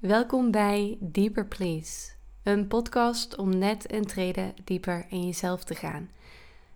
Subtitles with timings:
[0.00, 2.10] Welkom bij Deeper Please,
[2.42, 6.10] een podcast om net een treden dieper in jezelf te gaan.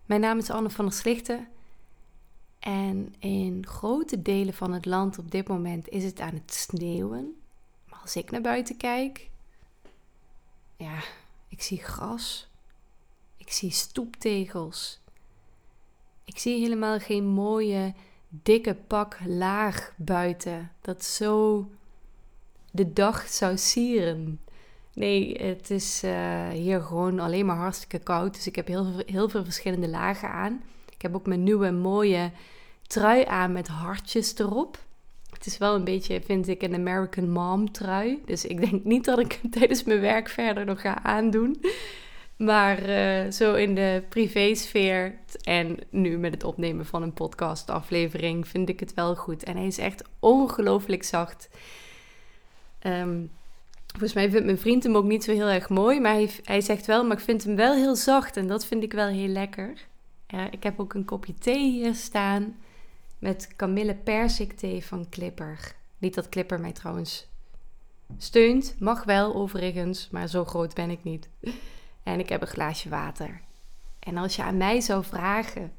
[0.07, 1.49] Mijn naam is Anne van der Slichten
[2.59, 7.37] en in grote delen van het land op dit moment is het aan het sneeuwen.
[7.89, 9.31] Maar als ik naar buiten kijk,
[10.77, 10.99] ja,
[11.49, 12.49] ik zie gras,
[13.37, 15.01] ik zie stoeptegels,
[16.25, 17.95] ik zie helemaal geen mooie
[18.29, 21.67] dikke pak laag buiten dat zo
[22.75, 24.41] de dag zou sieren.
[24.95, 28.35] Nee, het is uh, hier gewoon alleen maar hartstikke koud.
[28.35, 30.63] Dus ik heb heel, heel veel verschillende lagen aan.
[30.95, 32.31] Ik heb ook mijn nieuwe mooie
[32.87, 34.79] trui aan met hartjes erop.
[35.31, 38.23] Het is wel een beetje, vind ik, een American mom trui.
[38.25, 41.61] Dus ik denk niet dat ik hem tijdens mijn werk verder nog ga aandoen.
[42.37, 48.69] Maar uh, zo in de privésfeer en nu met het opnemen van een podcastaflevering vind
[48.69, 49.43] ik het wel goed.
[49.43, 51.49] En hij is echt ongelooflijk zacht.
[52.87, 53.31] Um,
[53.87, 56.01] volgens mij vindt mijn vriend hem ook niet zo heel erg mooi.
[56.01, 58.37] Maar hij, hij, zegt wel, maar ik vind hem wel heel zacht.
[58.37, 59.87] En dat vind ik wel heel lekker.
[60.27, 62.57] Ja, ik heb ook een kopje thee hier staan.
[63.19, 65.75] Met kamille persik thee van Clipper.
[65.99, 67.27] Niet dat Clipper mij trouwens
[68.19, 68.77] steunt.
[68.79, 71.29] Mag wel overigens, maar zo groot ben ik niet.
[72.03, 73.41] En ik heb een glaasje water.
[73.99, 75.73] En als je aan mij zou vragen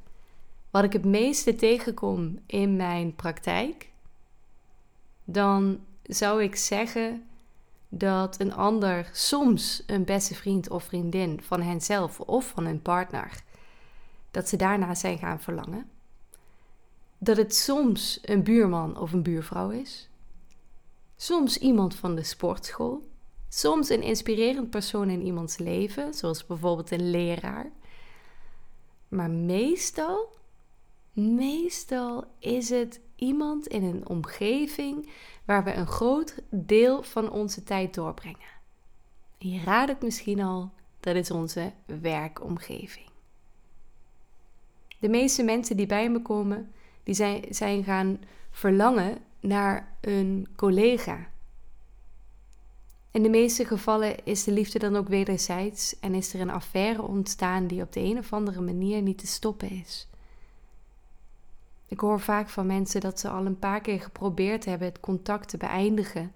[0.69, 3.89] wat ik het meeste tegenkom in mijn praktijk,
[5.23, 7.27] dan zou ik zeggen
[7.89, 13.43] dat een ander soms een beste vriend of vriendin van henzelf of van hun partner,
[14.31, 15.89] dat ze daarna zijn gaan verlangen.
[17.17, 20.09] Dat het soms een buurman of een buurvrouw is.
[21.15, 23.07] Soms iemand van de sportschool.
[23.49, 27.71] Soms een inspirerend persoon in iemands leven, zoals bijvoorbeeld een leraar.
[29.07, 30.33] Maar meestal,
[31.13, 35.09] meestal is het iemand in een omgeving
[35.45, 38.53] waar we een groot deel van onze tijd doorbrengen.
[39.37, 43.09] je raadt het misschien al, dat is onze werkomgeving.
[44.99, 46.71] De meeste mensen die bij me komen,
[47.03, 48.19] die zijn, zijn gaan
[48.51, 51.27] verlangen naar een collega.
[53.11, 57.01] In de meeste gevallen is de liefde dan ook wederzijds en is er een affaire
[57.01, 60.07] ontstaan die op de een of andere manier niet te stoppen is.
[61.95, 65.49] Ik hoor vaak van mensen dat ze al een paar keer geprobeerd hebben het contact
[65.49, 66.33] te beëindigen.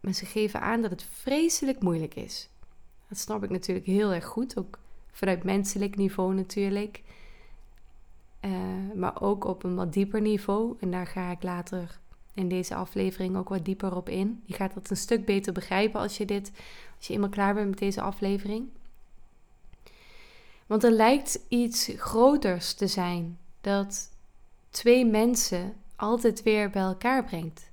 [0.00, 2.48] Maar ze geven aan dat het vreselijk moeilijk is.
[3.08, 4.78] Dat snap ik natuurlijk heel erg goed, ook
[5.10, 7.02] vanuit menselijk niveau natuurlijk.
[8.44, 8.50] Uh,
[8.94, 10.76] maar ook op een wat dieper niveau.
[10.80, 11.98] En daar ga ik later
[12.34, 14.42] in deze aflevering ook wat dieper op in.
[14.44, 16.52] Je gaat dat een stuk beter begrijpen als je dit,
[16.96, 18.68] als je eenmaal klaar bent met deze aflevering.
[20.66, 24.18] Want er lijkt iets groters te zijn dat
[24.70, 27.70] twee mensen altijd weer bij elkaar brengt.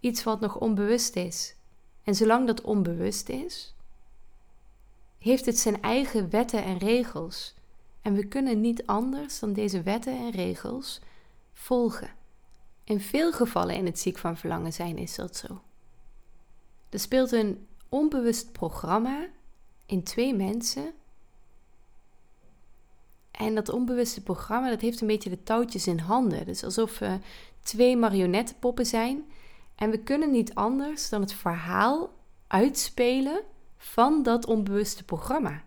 [0.00, 1.54] Iets wat nog onbewust is.
[2.02, 3.74] En zolang dat onbewust is,
[5.18, 7.54] heeft het zijn eigen wetten en regels.
[8.02, 11.00] En we kunnen niet anders dan deze wetten en regels
[11.52, 12.10] volgen.
[12.84, 15.62] In veel gevallen in het ziek van verlangen zijn is dat zo.
[16.88, 19.26] Er speelt een onbewust programma
[19.86, 20.92] in twee mensen
[23.38, 26.46] en dat onbewuste programma, dat heeft een beetje de touwtjes in handen.
[26.46, 27.18] Dus alsof we
[27.62, 29.24] twee marionettenpoppen zijn.
[29.74, 32.10] En we kunnen niet anders dan het verhaal
[32.46, 33.40] uitspelen
[33.76, 35.62] van dat onbewuste programma.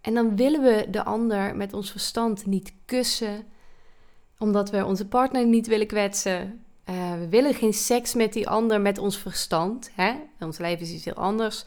[0.00, 3.46] En dan willen we de ander met ons verstand niet kussen,
[4.38, 6.64] omdat we onze partner niet willen kwetsen.
[6.90, 9.90] Uh, we willen geen seks met die ander met ons verstand.
[9.94, 10.14] Hè?
[10.40, 11.64] Ons leven is iets heel anders.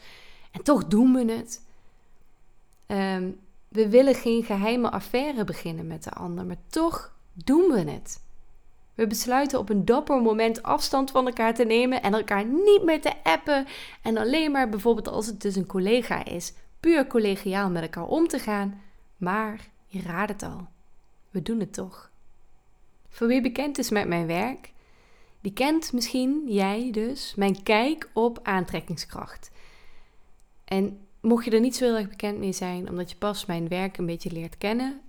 [0.50, 1.64] En toch doen we het.
[2.86, 3.30] Ehm,
[3.68, 8.24] we willen geen geheime affaire beginnen met de ander, maar toch doen we het.
[8.94, 13.00] We besluiten op een dapper moment afstand van elkaar te nemen en elkaar niet meer
[13.00, 13.66] te appen.
[14.02, 18.28] En alleen maar bijvoorbeeld als het dus een collega is, puur collegiaal met elkaar om
[18.28, 18.80] te gaan.
[19.16, 20.66] Maar je raadt het al,
[21.30, 22.10] we doen het toch.
[23.08, 24.72] Voor wie bekend is met mijn werk,
[25.40, 29.50] die kent misschien, jij dus, mijn kijk op aantrekkingskracht.
[30.64, 33.68] En mocht je er niet zo heel erg bekend mee zijn, omdat je pas mijn
[33.68, 35.00] werk een beetje leert kennen,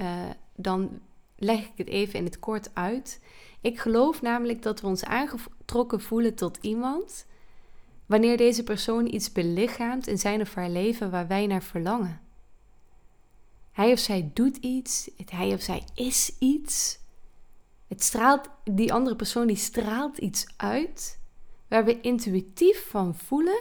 [0.00, 1.00] uh, dan
[1.36, 3.20] leg ik het even in het kort uit.
[3.60, 7.26] Ik geloof namelijk dat we ons aangetrokken voelen tot iemand
[8.06, 12.20] wanneer deze persoon iets belichaamt in zijn of haar leven waar wij naar verlangen.
[13.72, 16.98] Hij of zij doet iets, hij of zij is iets.
[17.88, 21.18] Het straalt, die andere persoon die straalt iets uit
[21.68, 23.60] waar we intuïtief van voelen: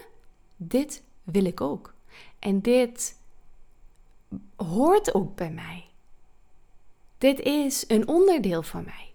[0.55, 1.97] dit wil ik ook.
[2.39, 3.19] En dit
[4.55, 5.85] hoort ook bij mij.
[7.17, 9.13] Dit is een onderdeel van mij.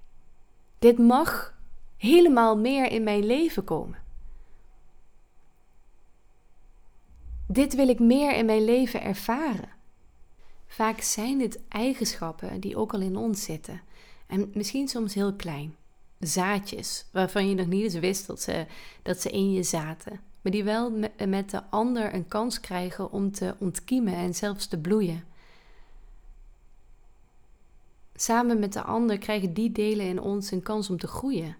[0.78, 1.54] dit mag
[1.96, 4.02] helemaal meer in mijn leven komen.
[7.46, 9.68] Dit wil ik meer in mijn leven ervaren.
[10.66, 13.80] Vaak zijn het eigenschappen die ook al in ons zitten.
[14.26, 15.76] En misschien soms heel klein.
[16.18, 18.66] Zaadjes waarvan je nog niet eens wist dat ze,
[19.02, 20.20] dat ze in je zaten.
[20.44, 20.92] Maar die wel
[21.26, 25.24] met de ander een kans krijgen om te ontkiemen en zelfs te bloeien.
[28.14, 31.56] Samen met de ander krijgen die delen in ons een kans om te groeien.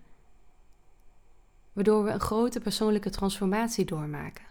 [1.73, 4.45] Waardoor we een grote persoonlijke transformatie doormaken.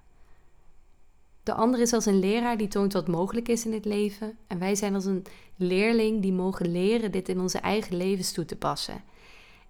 [1.44, 4.38] De ander is als een leraar die toont wat mogelijk is in het leven.
[4.48, 5.26] En wij zijn als een
[5.56, 9.04] leerling die mogen leren dit in onze eigen levens toe te passen.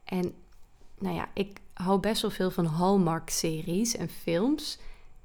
[0.04, 0.34] En
[0.98, 4.78] nou ja, ik hou best wel veel van Hallmark-series en films.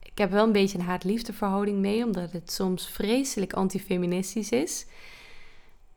[0.03, 4.87] Ik heb wel een beetje een haat-liefde verhouding mee, omdat het soms vreselijk antifeministisch is.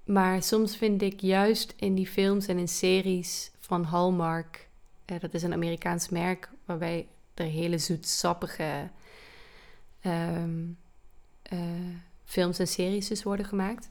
[0.04, 4.70] Maar soms vind ik juist in die films en in series van Hallmark,
[5.06, 8.90] eh, dat is een Amerikaans merk waarbij er hele zoetsappige
[10.02, 10.44] eh,
[12.24, 13.90] films en series dus worden gemaakt.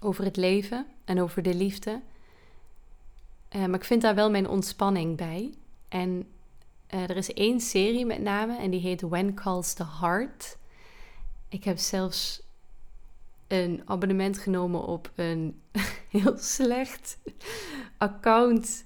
[0.00, 2.00] Over het leven en over de liefde.
[3.56, 5.54] Uh, maar ik vind daar wel mijn ontspanning bij.
[5.88, 6.26] En
[6.94, 10.58] uh, er is één serie met name en die heet When Calls the Heart.
[11.48, 12.42] Ik heb zelfs
[13.46, 15.60] een abonnement genomen op een
[16.08, 17.18] heel slecht
[17.98, 18.84] account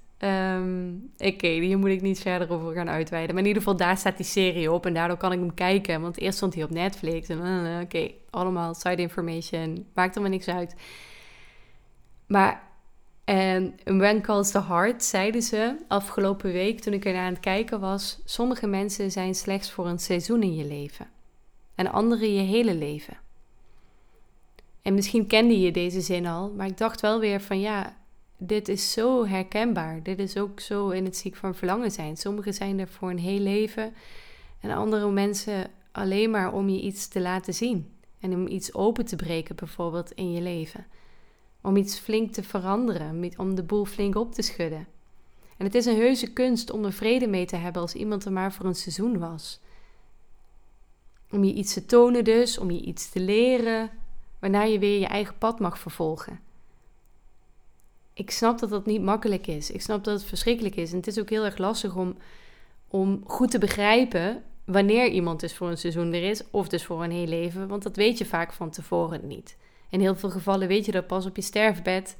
[1.18, 3.34] Oké, hier moet ik niet verder over gaan uitweiden.
[3.34, 4.86] Maar in ieder geval, daar staat die serie op.
[4.86, 6.00] En daardoor kan ik hem kijken.
[6.00, 7.28] Want eerst stond hij op Netflix.
[7.28, 9.86] En uh, oké, allemaal side information.
[9.94, 10.74] Maakt maar niks uit.
[12.26, 12.67] Maar
[13.28, 17.80] en When Calls the Heart zeiden ze afgelopen week toen ik er aan het kijken
[17.80, 21.06] was: sommige mensen zijn slechts voor een seizoen in je leven.
[21.74, 23.16] En andere je hele leven.
[24.82, 27.96] En misschien kende je deze zin al, maar ik dacht wel weer van ja,
[28.36, 30.02] dit is zo herkenbaar.
[30.02, 32.16] Dit is ook zo in het ziek van verlangen zijn.
[32.16, 33.94] Sommigen zijn er voor een heel leven
[34.60, 37.92] en andere mensen alleen maar om je iets te laten zien.
[38.20, 40.86] En om iets open te breken, bijvoorbeeld in je leven.
[41.62, 44.86] Om iets flink te veranderen, om de boel flink op te schudden.
[45.56, 48.32] En het is een heuse kunst om er vrede mee te hebben als iemand er
[48.32, 49.60] maar voor een seizoen was.
[51.30, 53.90] Om je iets te tonen dus, om je iets te leren,
[54.38, 56.40] waarna je weer je eigen pad mag vervolgen
[58.18, 59.70] ik snap dat dat niet makkelijk is.
[59.70, 60.90] Ik snap dat het verschrikkelijk is.
[60.90, 62.16] En het is ook heel erg lastig om,
[62.88, 67.04] om goed te begrijpen wanneer iemand dus voor een seizoen er is, of dus voor
[67.04, 67.68] een heel leven.
[67.68, 69.56] Want dat weet je vaak van tevoren niet.
[69.90, 72.16] In heel veel gevallen weet je dat pas op je sterfbed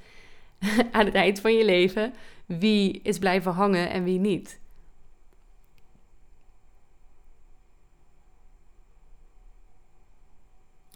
[0.93, 2.15] aan het eind van je leven
[2.47, 4.61] wie is blijven hangen en wie niet.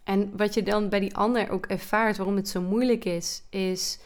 [0.04, 3.98] En wat je dan bij die ander ook ervaart, waarom het zo moeilijk is, is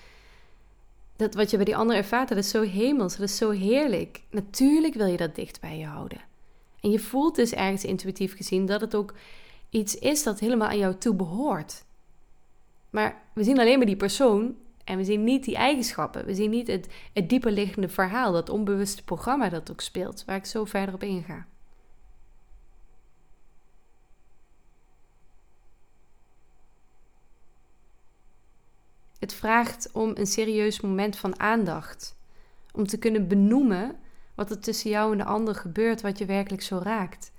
[1.16, 4.22] dat wat je bij die ander ervaart, dat is zo hemels, dat is zo heerlijk.
[4.30, 6.20] Natuurlijk wil je dat dicht bij je houden.
[6.80, 9.14] En je voelt dus ergens intuïtief gezien dat het ook
[9.70, 11.84] iets is dat helemaal aan jou toe behoort.
[12.96, 16.24] Maar we zien alleen maar die persoon en we zien niet die eigenschappen.
[16.24, 20.36] We zien niet het, het dieper liggende verhaal, dat onbewuste programma dat ook speelt, waar
[20.36, 21.46] ik zo verder op inga.
[29.18, 32.16] Het vraagt om een serieus moment van aandacht.
[32.72, 33.96] Om te kunnen benoemen
[34.34, 37.32] wat er tussen jou en de ander gebeurt, wat je werkelijk zo raakt.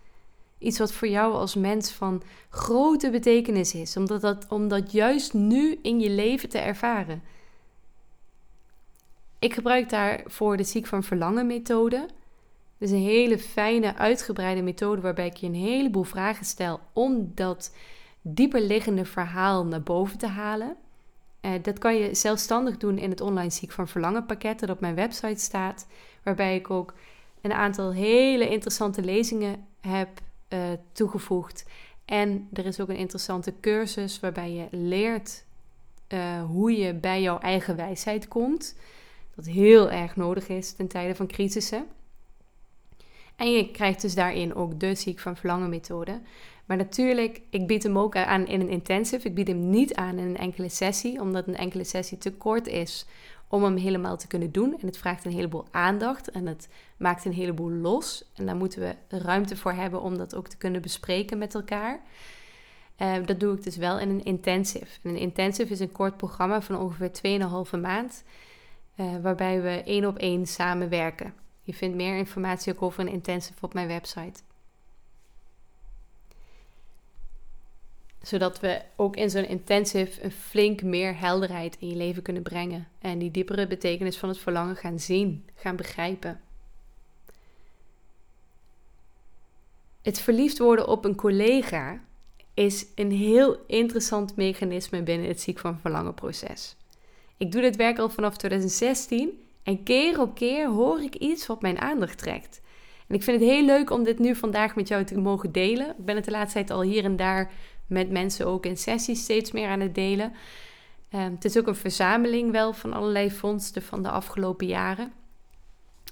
[0.57, 5.33] Iets wat voor jou als mens van grote betekenis is, omdat dat, om dat juist
[5.33, 7.23] nu in je leven te ervaren.
[9.39, 11.97] Ik gebruik daarvoor de ziek van verlangen methode.
[12.77, 17.31] Dat is een hele fijne, uitgebreide methode waarbij ik je een heleboel vragen stel om
[17.35, 17.75] dat
[18.21, 20.75] dieper liggende verhaal naar boven te halen.
[21.41, 24.79] Uh, dat kan je zelfstandig doen in het online ziek van verlangen pakket dat op
[24.79, 25.87] mijn website staat.
[26.23, 26.93] Waarbij ik ook
[27.41, 30.09] een aantal hele interessante lezingen heb
[30.49, 30.59] uh,
[30.91, 31.65] toegevoegd.
[32.05, 35.45] En er is ook een interessante cursus waarbij je leert
[36.07, 38.75] uh, hoe je bij jouw eigen wijsheid komt.
[39.35, 41.85] Dat heel erg nodig is ten tijde van crisissen.
[43.35, 46.21] En je krijgt dus daarin ook de ziek van verlangen methode.
[46.67, 49.27] Maar natuurlijk, ik bied hem ook aan in een intensive.
[49.27, 52.67] Ik bied hem niet aan in een enkele sessie, omdat een enkele sessie te kort
[52.67, 53.05] is
[53.47, 54.77] om hem helemaal te kunnen doen.
[54.79, 58.31] En het vraagt een heleboel aandacht en het maakt een heleboel los.
[58.35, 61.99] En daar moeten we ruimte voor hebben om dat ook te kunnen bespreken met elkaar.
[63.01, 64.99] Uh, dat doe ik dus wel in een intensive.
[65.03, 67.41] En een intensive is een kort programma van ongeveer
[67.73, 68.23] 2,5 maand,
[68.95, 71.33] uh, waarbij we één op één samenwerken.
[71.63, 74.41] Je vindt meer informatie ook over een intensive op mijn website.
[78.27, 82.87] Zodat we ook in zo'n intensive een flink meer helderheid in je leven kunnen brengen.
[82.99, 86.41] En die diepere betekenis van het verlangen gaan zien, gaan begrijpen.
[90.01, 92.01] Het verliefd worden op een collega
[92.53, 96.75] is een heel interessant mechanisme binnen het ziek van verlangen proces.
[97.37, 101.61] Ik doe dit werk al vanaf 2016 en keer op keer hoor ik iets wat
[101.61, 102.61] mijn aandacht trekt.
[103.07, 105.89] En ik vind het heel leuk om dit nu vandaag met jou te mogen delen.
[105.89, 107.51] Ik ben het de laatste tijd al hier en daar
[107.87, 110.33] met mensen ook in sessies steeds meer aan het delen.
[111.13, 115.13] Um, het is ook een verzameling wel van allerlei vondsten van de afgelopen jaren.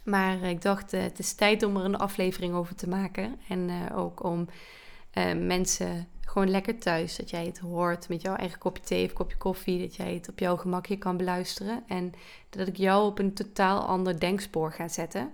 [0.03, 3.39] Maar ik dacht, uh, het is tijd om er een aflevering over te maken.
[3.49, 4.47] En uh, ook om
[5.37, 9.37] mensen gewoon lekker thuis, dat jij het hoort met jouw eigen kopje thee of kopje
[9.37, 11.83] koffie, dat jij het op jouw gemakje kan beluisteren.
[11.87, 12.13] En
[12.49, 15.33] dat ik jou op een totaal ander denkspoor ga zetten.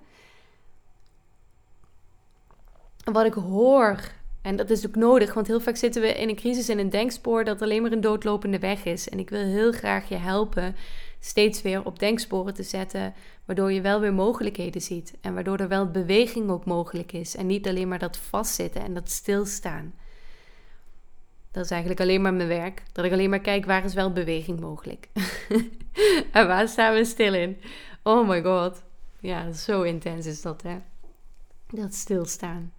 [3.04, 6.36] Wat ik hoor en dat is ook nodig, want heel vaak zitten we in een
[6.36, 9.10] crisis in een denkspoor dat alleen maar een doodlopende weg is.
[9.10, 10.76] En ik wil heel graag je helpen
[11.20, 13.14] steeds weer op denksporen te zetten,
[13.46, 15.14] waardoor je wel weer mogelijkheden ziet.
[15.22, 17.36] En waardoor er wel beweging ook mogelijk is.
[17.36, 19.94] En niet alleen maar dat vastzitten en dat stilstaan.
[21.52, 22.84] Dat is eigenlijk alleen maar mijn werk.
[22.92, 25.08] Dat ik alleen maar kijk waar is wel beweging mogelijk.
[26.32, 27.58] en waar staan we stil in?
[28.04, 28.84] Oh my god.
[29.20, 30.78] Ja, zo intens is dat hè.
[31.68, 32.72] Dat stilstaan.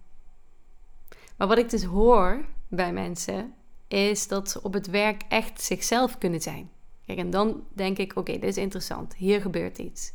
[1.37, 3.53] Maar wat ik dus hoor bij mensen
[3.87, 6.69] is dat ze op het werk echt zichzelf kunnen zijn.
[7.05, 9.15] Kijk, en dan denk ik: oké, dit is interessant.
[9.15, 10.11] Hier gebeurt iets.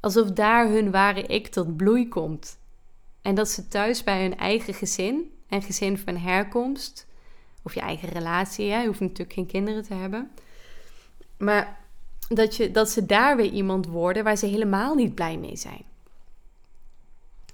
[0.00, 2.58] Alsof daar hun ware ik tot bloei komt.
[3.22, 7.06] En dat ze thuis bij hun eigen gezin en gezin van herkomst,
[7.62, 10.30] of je eigen relatie, je hoeft natuurlijk geen kinderen te hebben.
[11.38, 11.78] Maar
[12.28, 15.84] dat, je, dat ze daar weer iemand worden waar ze helemaal niet blij mee zijn.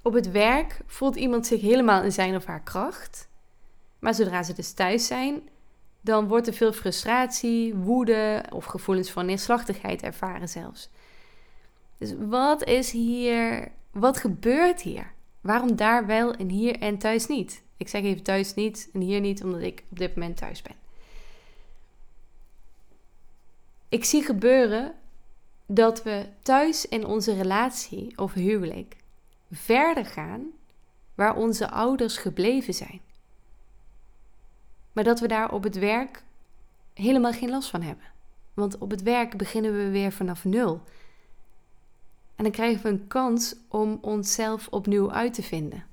[0.03, 3.29] Op het werk voelt iemand zich helemaal in zijn of haar kracht.
[3.99, 5.49] Maar zodra ze dus thuis zijn,
[6.01, 10.91] dan wordt er veel frustratie, woede of gevoelens van neerslachtigheid ervaren zelfs.
[11.99, 15.13] Dus wat is hier, wat gebeurt hier?
[15.41, 17.63] Waarom daar wel en hier en thuis niet?
[17.77, 20.75] Ik zeg even thuis niet en hier niet, omdat ik op dit moment thuis ben.
[23.89, 24.95] Ik zie gebeuren
[25.67, 28.97] dat we thuis in onze relatie of huwelijk
[29.53, 30.47] verder gaan
[31.15, 33.01] waar onze ouders gebleven zijn.
[34.93, 36.23] Maar dat we daar op het werk
[36.95, 38.05] helemaal geen last van hebben.
[38.55, 40.83] Want op het werk beginnen we weer vanaf nul.
[42.37, 45.85] En dan krijgen we een kans om onszelf opnieuw uit te vinden.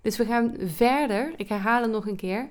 [0.00, 2.48] Dus we gaan verder, ik herhaal het nog een keer.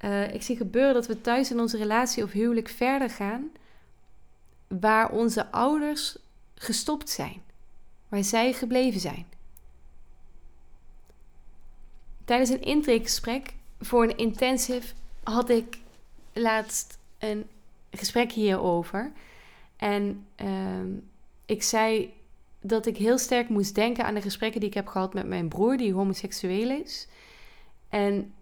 [0.00, 3.50] Uh, ik zie gebeuren dat we thuis in onze relatie of huwelijk verder gaan
[4.66, 6.18] waar onze ouders
[6.54, 7.42] gestopt zijn
[8.08, 9.26] waar zij gebleven zijn.
[12.24, 15.78] Tijdens een intakegesprek voor een intensive had ik
[16.32, 17.46] laatst een
[17.90, 19.12] gesprek hierover.
[19.76, 20.48] En uh,
[21.46, 22.12] ik zei
[22.60, 25.48] dat ik heel sterk moest denken aan de gesprekken die ik heb gehad met mijn
[25.48, 27.08] broer, die homoseksueel is.
[27.88, 28.34] En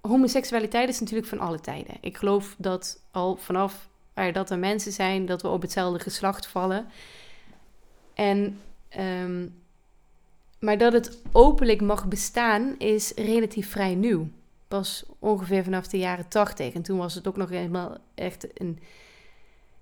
[0.00, 1.96] homoseksualiteit is natuurlijk van alle tijden.
[2.00, 3.88] Ik geloof dat al vanaf
[4.32, 6.86] dat er mensen zijn, dat we op hetzelfde geslacht vallen.
[8.14, 9.46] En Ehm,
[10.58, 14.28] maar dat het openlijk mag bestaan is relatief vrij nieuw.
[14.68, 16.74] Pas ongeveer vanaf de jaren tachtig.
[16.74, 18.78] En toen was het ook nog helemaal echt een.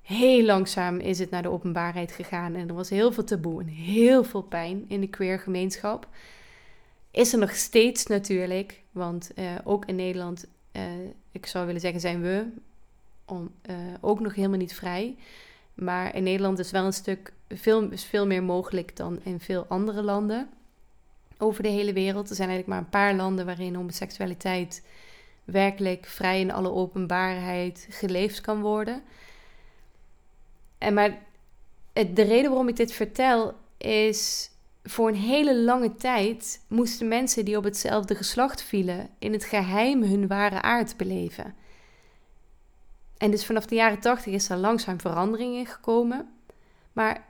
[0.02, 2.54] Heel langzaam is het naar de openbaarheid gegaan.
[2.54, 6.08] En er was heel veel taboe en heel veel pijn in de queer gemeenschap.
[7.10, 8.82] Is er nog steeds natuurlijk.
[8.90, 10.82] Want uh, ook in Nederland, uh,
[11.32, 12.46] ik zou willen zeggen, zijn we
[13.25, 15.16] om, uh, ook nog helemaal niet vrij.
[15.75, 19.66] Maar in Nederland is wel een stuk veel, is veel meer mogelijk dan in veel
[19.68, 20.48] andere landen
[21.38, 22.30] over de hele wereld.
[22.30, 24.82] Er zijn eigenlijk maar een paar landen waarin homoseksualiteit
[25.44, 29.02] werkelijk vrij in alle openbaarheid geleefd kan worden.
[30.78, 31.18] En maar
[31.92, 34.50] de reden waarom ik dit vertel is
[34.84, 40.02] voor een hele lange tijd moesten mensen die op hetzelfde geslacht vielen in het geheim
[40.02, 41.54] hun ware aard beleven.
[43.16, 46.28] En dus vanaf de jaren tachtig is er langzaam verandering in gekomen.
[46.92, 47.25] Maar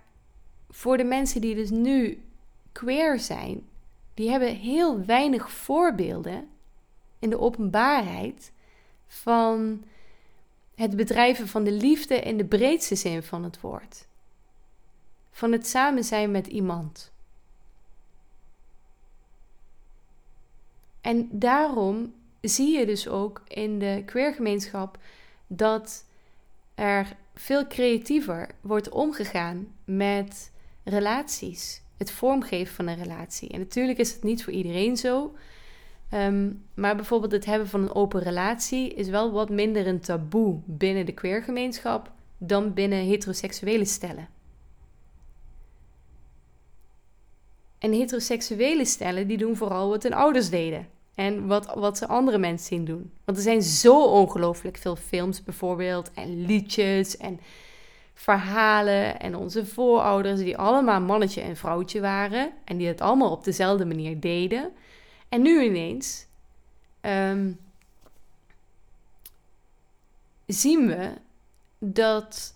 [0.76, 2.22] voor de mensen die dus nu
[2.72, 3.68] queer zijn,
[4.14, 6.48] die hebben heel weinig voorbeelden
[7.18, 8.52] in de openbaarheid
[9.06, 9.84] van
[10.74, 14.06] het bedrijven van de liefde in de breedste zin van het woord.
[15.30, 17.12] Van het samen zijn met iemand.
[21.00, 24.98] En daarom zie je dus ook in de queergemeenschap
[25.46, 26.04] dat
[26.74, 30.54] er veel creatiever wordt omgegaan met
[30.90, 31.82] relaties.
[31.96, 33.48] Het vormgeven van een relatie.
[33.48, 35.34] En natuurlijk is het niet voor iedereen zo.
[36.10, 40.60] Ehm, maar bijvoorbeeld het hebben van een open relatie is wel wat minder een taboe
[40.64, 44.28] binnen de queergemeenschap dan binnen heteroseksuele stellen.
[47.78, 50.88] En heteroseksuele stellen die doen vooral wat hun ouders deden.
[51.14, 53.10] En wat, wat ze andere mensen zien doen.
[53.24, 56.10] Want er zijn zo ongelooflijk veel films bijvoorbeeld.
[56.14, 57.40] En liedjes en
[58.16, 59.20] verhalen.
[59.20, 62.52] En onze voorouders die allemaal mannetje en vrouwtje waren.
[62.64, 64.72] En die het allemaal op dezelfde manier deden.
[65.28, 66.26] En nu ineens
[67.00, 67.52] ehm,
[70.46, 71.10] zien we
[71.78, 72.54] dat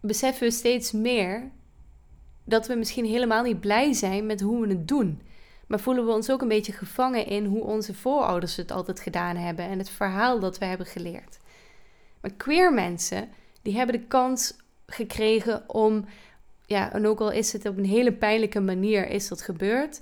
[0.00, 1.50] beseffen we steeds meer
[2.44, 5.22] dat we misschien helemaal niet blij zijn met hoe we het doen.
[5.66, 9.36] Maar voelen we ons ook een beetje gevangen in hoe onze voorouders het altijd gedaan
[9.36, 11.38] hebben en het verhaal dat we hebben geleerd.
[12.20, 13.28] Maar queer mensen,
[13.62, 14.54] die hebben de kans
[14.86, 16.04] gekregen om,
[16.66, 20.00] ja, en ook al is het op een hele pijnlijke manier is dat gebeurd,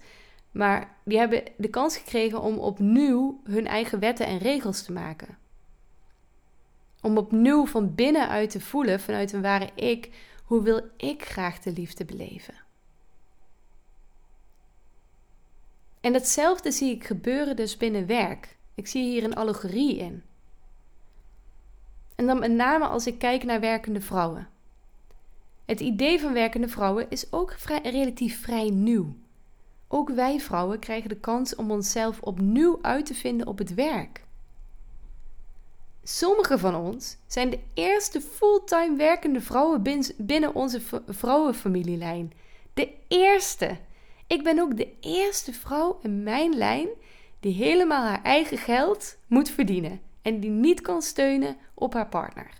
[0.51, 5.39] maar die hebben de kans gekregen om opnieuw hun eigen wetten en regels te maken.
[7.03, 10.11] Om opnieuw van binnenuit te voelen, vanuit een ware ik,
[10.45, 12.55] hoe wil ik graag de liefde beleven?
[16.01, 18.57] En datzelfde zie ik gebeuren dus binnen werk.
[18.75, 20.23] Ik zie hier een allegorie in.
[22.15, 24.49] En dan met name als ik kijk naar werkende vrouwen.
[25.71, 29.15] Het idee van werkende vrouwen is ook vrij, relatief vrij nieuw.
[29.89, 34.25] Ook wij vrouwen krijgen de kans om onszelf opnieuw uit te vinden op het werk.
[36.03, 39.83] Sommige van ons zijn de eerste fulltime werkende vrouwen
[40.17, 42.33] binnen onze vrouwenfamilielijn.
[42.75, 43.77] De eerste.
[44.27, 46.89] Ik ben ook de eerste vrouw in mijn lijn
[47.41, 52.50] die helemaal haar eigen geld moet verdienen en die niet kan steunen op haar partner.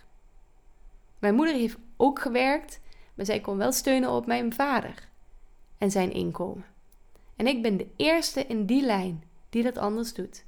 [1.19, 2.79] Mijn moeder heeft ook gewerkt,
[3.13, 5.07] maar zij kon wel steunen op mijn vader
[5.77, 6.65] en zijn inkomen.
[7.35, 10.43] En ik ben de eerste in die lijn die dat anders doet.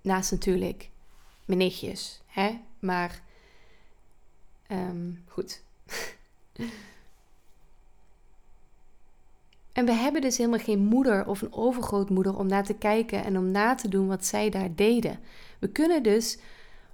[0.00, 0.90] Naast natuurlijk
[1.44, 2.60] mijn nichtjes, hè?
[2.78, 3.22] Maar
[4.70, 5.62] um, goed.
[9.72, 13.38] en we hebben dus helemaal geen moeder of een overgrootmoeder om naar te kijken en
[13.38, 15.18] om na te doen wat zij daar deden.
[15.58, 16.38] We kunnen dus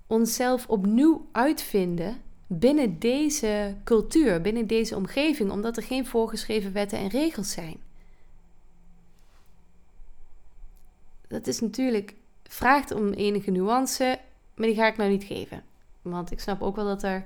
[0.06, 7.08] onszelf opnieuw uitvinden binnen deze cultuur, binnen deze omgeving, omdat er geen voorgeschreven wetten en
[7.08, 7.76] regels zijn.
[11.28, 14.18] Dat is natuurlijk vraagt om enige nuance,
[14.54, 15.62] maar die ga ik nou niet geven.
[16.02, 17.24] Want ik snap ook wel dat er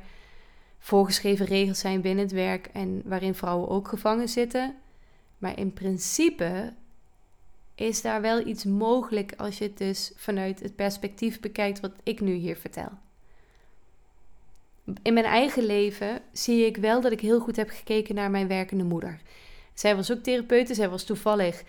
[0.78, 4.76] voorgeschreven regels zijn binnen het werk en waarin vrouwen ook gevangen zitten.
[5.38, 6.72] Maar in principe
[7.74, 12.20] is daar wel iets mogelijk als je het dus vanuit het perspectief bekijkt wat ik
[12.20, 12.90] nu hier vertel.
[15.02, 18.48] In mijn eigen leven zie ik wel dat ik heel goed heb gekeken naar mijn
[18.48, 19.20] werkende moeder.
[19.74, 21.62] Zij was ook therapeute, zij was toevallig,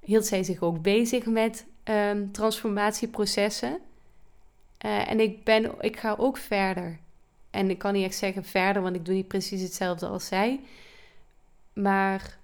[0.00, 3.78] hield zij zich ook bezig met um, transformatieprocessen.
[4.86, 6.98] Uh, en ik, ben, ik ga ook verder.
[7.50, 10.60] En ik kan niet echt zeggen verder, want ik doe niet precies hetzelfde als zij.
[11.72, 12.38] Maar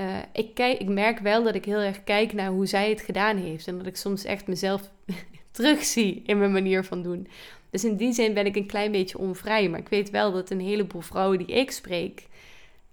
[0.00, 3.00] uh, ik, kijk, ik merk wel dat ik heel erg kijk naar hoe zij het
[3.00, 3.66] gedaan heeft.
[3.68, 4.90] En dat ik soms echt mezelf
[5.50, 7.28] terugzie in mijn manier van doen.
[7.76, 9.68] Dus in die zin ben ik een klein beetje onvrij.
[9.68, 12.28] Maar ik weet wel dat een heleboel vrouwen die ik spreek.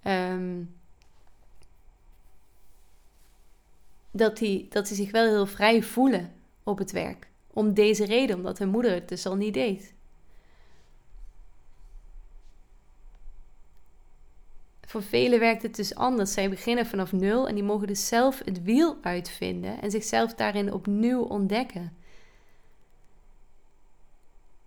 [0.03, 0.75] Um,
[4.11, 7.27] dat die, dat zich wel heel vrij voelen op het werk.
[7.53, 9.93] Om deze reden, omdat hun moeder het dus al niet deed.
[14.85, 16.33] Voor velen werkt het dus anders.
[16.33, 20.73] Zij beginnen vanaf nul en die mogen dus zelf het wiel uitvinden en zichzelf daarin
[20.73, 22.02] opnieuw ontdekken.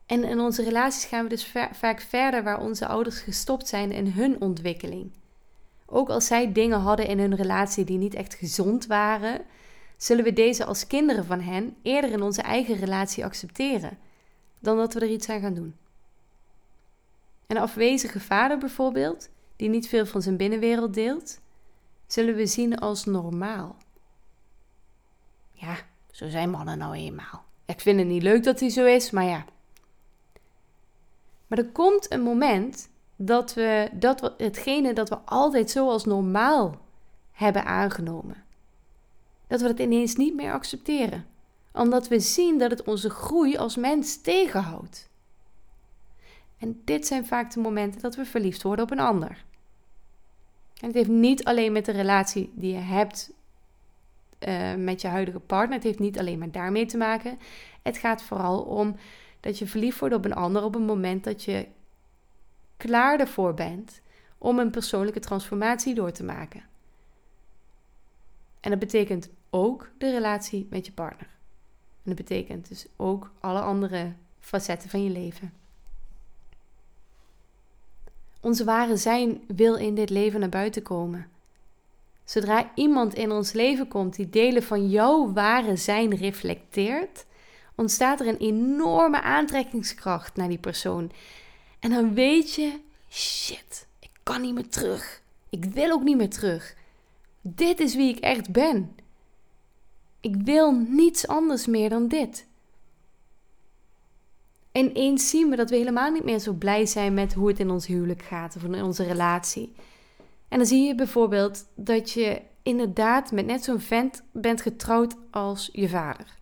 [0.07, 4.07] En in onze relaties gaan we dus vaak verder waar onze ouders gestopt zijn in
[4.07, 5.12] hun ontwikkeling.
[5.87, 9.45] Ook als zij dingen hadden in hun relatie die niet echt gezond waren,
[9.97, 13.99] zullen we deze als kinderen van hen eerder in onze eigen relatie accepteren
[14.61, 15.77] dan dat we er iets aan gaan doen.
[17.47, 21.40] Een afwezige vader bijvoorbeeld, die niet veel van zijn binnenwereld deelt,
[22.07, 23.77] zullen we zien als normaal.
[25.53, 25.77] Ja,
[26.11, 27.45] zo zijn mannen nou eenmaal.
[27.66, 29.45] Ik vind het niet leuk dat hij zo is, maar ja.
[31.46, 36.78] Maar er komt een moment dat we dat, hetgene dat we altijd zo als normaal
[37.32, 38.44] hebben aangenomen,
[39.46, 41.26] dat we het ineens niet meer accepteren,
[41.72, 45.09] omdat we zien dat het onze groei als mens tegenhoudt.
[46.59, 49.44] En dit zijn vaak de momenten dat we verliefd worden op een ander.
[50.80, 53.32] En het heeft niet alleen met de relatie die je hebt
[54.48, 57.38] uh, met je huidige partner, het heeft niet alleen maar daarmee te maken.
[57.82, 58.96] Het gaat vooral om
[59.40, 61.66] dat je verliefd wordt op een ander op een moment dat je
[62.77, 64.01] klaar ervoor bent
[64.38, 66.64] om een persoonlijke transformatie door te maken.
[68.61, 71.29] En dat betekent ook de relatie met je partner.
[72.03, 75.53] En dat betekent dus ook alle andere facetten van je leven.
[78.40, 81.29] Onze ware zijn wil in dit leven naar buiten komen.
[82.25, 87.27] Zodra iemand in ons leven komt die delen van jouw ware zijn reflecteert,
[87.77, 91.11] ontstaat er een enorme aantrekkingskracht naar die persoon.
[91.79, 95.23] En dan weet je, shit, ik kan niet meer terug.
[95.51, 96.75] Ik wil ook niet meer terug.
[97.41, 98.97] Dit is wie ik echt ben.
[100.21, 102.47] Ik wil niets anders meer dan dit.
[104.73, 107.59] En eens zien we dat we helemaal niet meer zo blij zijn met hoe het
[107.59, 109.73] in ons huwelijk gaat of in onze relatie.
[110.49, 115.69] En dan zie je bijvoorbeeld dat je inderdaad met net zo'n vent bent getrouwd als
[115.73, 116.35] je vader.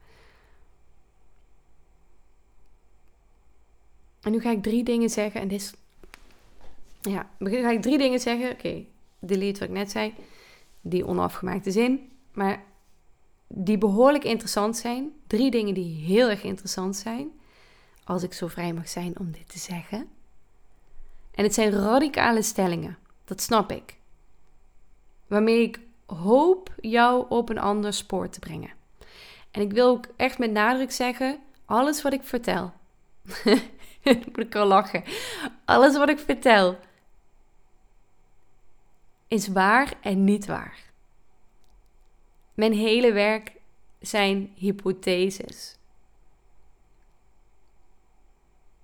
[4.24, 5.40] En nu ga ik drie dingen zeggen.
[5.40, 5.72] En dit is.
[7.00, 8.50] Ja, nu ga ik drie dingen zeggen.
[8.50, 10.14] Oké, okay, delete wat ik net zei.
[10.80, 12.10] Die onafgemaakte zin.
[12.32, 12.62] Maar
[13.48, 15.12] die behoorlijk interessant zijn.
[15.26, 17.30] Drie dingen die heel erg interessant zijn.
[18.04, 20.08] Als ik zo vrij mag zijn om dit te zeggen.
[21.34, 22.98] En het zijn radicale stellingen.
[23.24, 23.96] Dat snap ik.
[25.26, 28.70] Waarmee ik hoop jou op een ander spoor te brengen.
[29.50, 32.72] En ik wil ook echt met nadruk zeggen: alles wat ik vertel.
[34.34, 35.04] moet ik al lachen.
[35.64, 36.78] Alles wat ik vertel
[39.28, 40.78] is waar en niet waar.
[42.54, 43.52] Mijn hele werk
[44.00, 45.78] zijn hypotheses.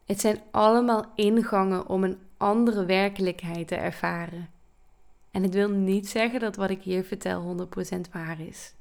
[0.07, 4.51] Het zijn allemaal ingangen om een andere werkelijkheid te ervaren.
[5.31, 8.75] En het wil niet zeggen dat wat ik hier vertel 100% waar is.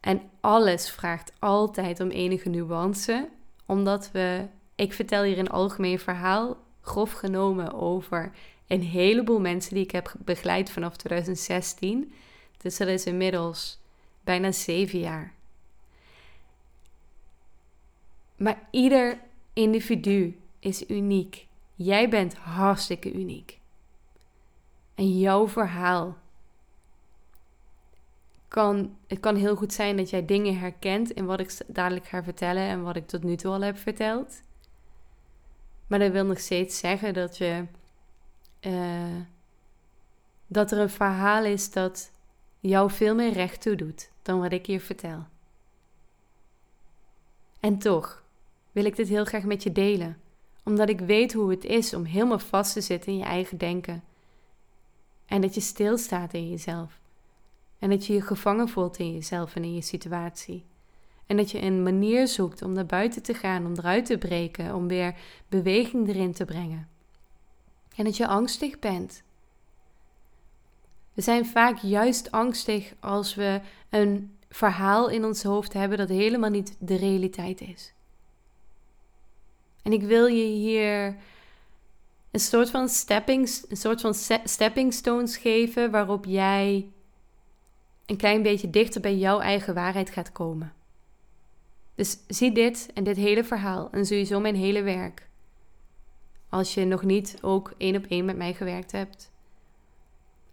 [0.00, 3.28] En alles vraagt altijd om enige nuance,
[3.70, 4.46] omdat we.
[4.74, 8.32] Ik vertel hier een algemeen verhaal, grof genomen, over
[8.66, 12.12] een heleboel mensen die ik heb begeleid vanaf 2016.
[12.58, 13.78] Dus dat is inmiddels
[14.24, 15.34] bijna zeven jaar.
[18.36, 19.18] Maar ieder
[19.52, 21.46] individu is uniek.
[21.74, 23.58] Jij bent hartstikke uniek.
[24.94, 26.16] En jouw verhaal
[28.50, 32.22] kan, het kan heel goed zijn dat jij dingen herkent in wat ik dadelijk ga
[32.22, 34.40] vertellen en wat ik tot nu toe al heb verteld.
[35.86, 37.64] Maar dat wil nog steeds zeggen dat je
[38.60, 39.16] uh,
[40.46, 42.10] dat er een verhaal is dat
[42.60, 45.24] jou veel meer recht toe doet dan wat ik hier vertel.
[47.60, 48.22] En toch
[48.72, 50.20] wil ik dit heel graag met je delen,
[50.64, 54.04] omdat ik weet hoe het is om helemaal vast te zitten in je eigen denken.
[55.26, 56.99] En dat je stilstaat in jezelf.
[57.80, 60.64] En dat je je gevangen voelt in jezelf en in je situatie.
[61.26, 64.74] En dat je een manier zoekt om naar buiten te gaan, om eruit te breken,
[64.74, 65.14] om weer
[65.48, 66.88] beweging erin te brengen.
[67.96, 69.22] En dat je angstig bent.
[71.12, 76.50] We zijn vaak juist angstig als we een verhaal in ons hoofd hebben dat helemaal
[76.50, 77.92] niet de realiteit is.
[79.82, 81.16] En ik wil je hier
[82.30, 84.14] een soort van stepping, een soort van
[84.44, 86.90] stepping stones geven waarop jij
[88.10, 90.72] een klein beetje dichter bij jouw eigen waarheid gaat komen.
[91.94, 95.28] Dus zie dit en dit hele verhaal en sowieso mijn hele werk.
[96.48, 99.32] Als je nog niet ook één op één met mij gewerkt hebt.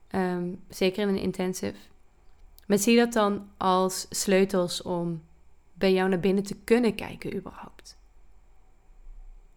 [0.07, 1.77] Ehm, zeker in een intensive.
[2.67, 5.23] Maar zie dat dan als sleutels om
[5.73, 7.97] bij jou naar binnen te kunnen kijken überhaupt.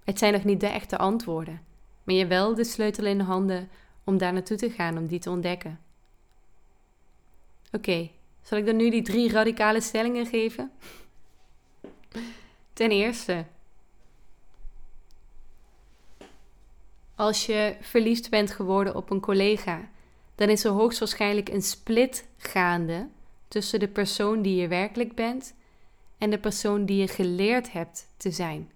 [0.05, 1.63] Het zijn nog niet de echte antwoorden,
[2.05, 3.69] maar je wel de sleutel in de handen
[4.05, 5.79] om daar naartoe te gaan, om die te ontdekken.
[7.73, 8.11] Oké,
[8.43, 10.73] zal ik dan nu die drie radicale stellingen geven?
[12.73, 13.45] Ten eerste,
[17.15, 19.89] als je verliefd bent geworden op een collega,
[20.35, 23.09] dan is er hoogstwaarschijnlijk een split gaande
[23.49, 25.55] tussen de persoon die je werkelijk bent
[26.19, 28.71] en de persoon die je geleerd hebt te zijn.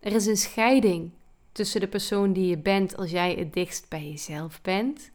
[0.00, 1.10] Er is een scheiding
[1.52, 5.10] tussen de persoon die je bent als jij het dichtst bij jezelf bent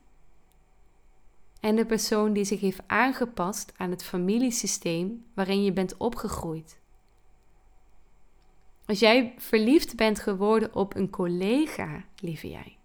[1.60, 6.80] en de persoon die zich heeft aangepast aan het familiesysteem waarin je bent opgegroeid.
[8.86, 12.78] Als jij verliefd bent geworden op een collega, lieve jij,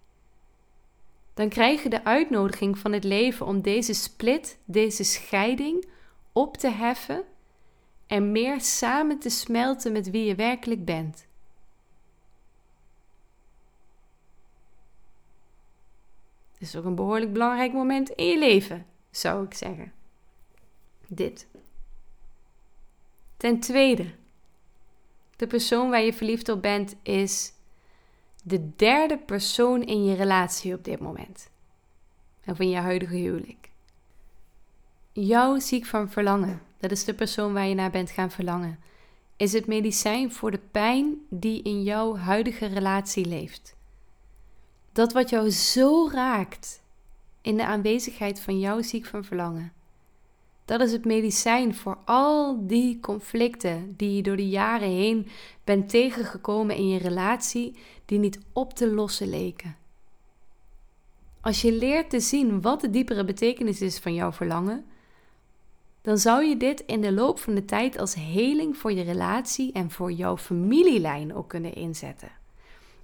[1.35, 5.87] dan krijg je de uitnodiging van het leven om deze split, deze scheiding
[6.33, 7.25] op te heffen
[8.07, 11.27] en meer samen te smelten met wie je werkelijk bent.
[16.65, 19.93] Is ook een behoorlijk belangrijk moment in je leven, zou ik zeggen.
[21.09, 21.47] Dit.
[23.37, 24.15] Ten tweede,
[25.37, 27.53] de persoon waar je verliefd op bent is
[28.43, 31.51] de derde persoon in je relatie op dit moment.
[32.47, 33.71] Of in je huidige huwelijk.
[35.13, 38.79] jou ziek van verlangen, dat is de persoon waar je naar bent gaan verlangen,
[39.37, 43.74] is het medicijn voor de pijn die in jouw huidige relatie leeft.
[44.95, 46.83] Dat wat jou zo raakt
[47.41, 49.73] in de aanwezigheid van jouw ziek van verlangen.
[50.65, 55.29] Dat is het medicijn voor al die conflicten die je door de jaren heen
[55.65, 59.77] bent tegengekomen in je relatie, die niet op te lossen leken.
[61.41, 64.85] Als je leert te zien wat de diepere betekenis is van jouw verlangen,
[66.03, 69.73] dan zou je dit in de loop van de tijd als heling voor je relatie
[69.73, 72.31] en voor jouw familielijn ook kunnen inzetten.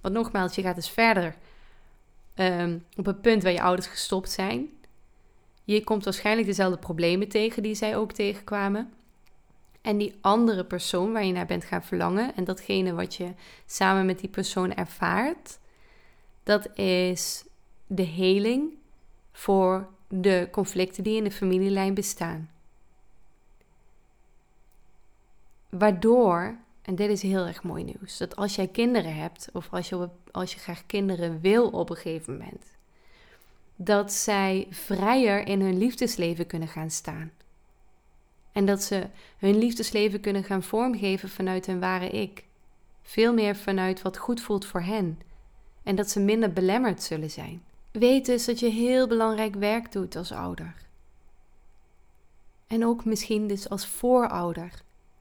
[0.01, 1.35] Want nogmaals, je gaat dus verder
[2.41, 4.69] Ehm, op het punt waar je ouders gestopt zijn.
[5.63, 8.93] Je komt waarschijnlijk dezelfde problemen tegen die zij ook tegenkwamen.
[9.81, 13.33] En die andere persoon waar je naar bent gaan verlangen en datgene wat je
[13.65, 15.59] samen met die persoon ervaart,
[16.43, 17.45] dat is
[17.87, 18.69] de heling
[19.31, 22.49] voor de conflicten die in de familielijn bestaan.
[25.69, 29.89] Waardoor en dit is heel erg mooi nieuws, dat als jij kinderen hebt, of als
[29.89, 32.65] je, als je graag kinderen wil op een gegeven moment,
[33.75, 37.31] dat zij vrijer in hun liefdesleven kunnen gaan staan.
[38.51, 42.45] En dat ze hun liefdesleven kunnen gaan vormgeven vanuit hun ware ik.
[43.01, 45.19] Veel meer vanuit wat goed voelt voor hen.
[45.83, 47.63] En dat ze minder belemmerd zullen zijn.
[47.91, 50.75] Weet dus dat je heel belangrijk werk doet als ouder.
[52.67, 54.71] En ook misschien dus als voorouder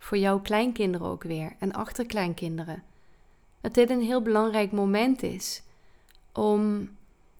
[0.00, 2.82] voor jouw kleinkinderen ook weer en achterkleinkinderen.
[3.60, 5.62] Dat dit een heel belangrijk moment is
[6.32, 6.88] om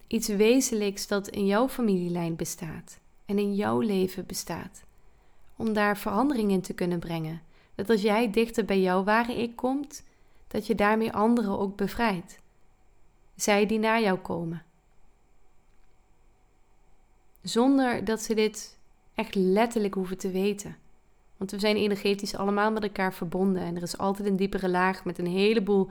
[0.07, 4.83] iets wezenlijks dat in jouw familielijn bestaat en in jouw leven bestaat,
[5.57, 7.43] om daar verandering in te kunnen brengen.
[7.75, 10.05] Dat als jij dichter bij jouw ware ik komt,
[10.49, 12.39] dat je daarmee anderen ook bevrijdt.
[13.35, 14.63] Zij die naar jou komen.
[17.43, 18.79] Zonder dat ze dit
[19.15, 20.77] echt letterlijk hoeven te weten.
[21.41, 23.63] Want we zijn energetisch allemaal met elkaar verbonden.
[23.63, 25.89] En er is altijd een diepere laag met een heleboel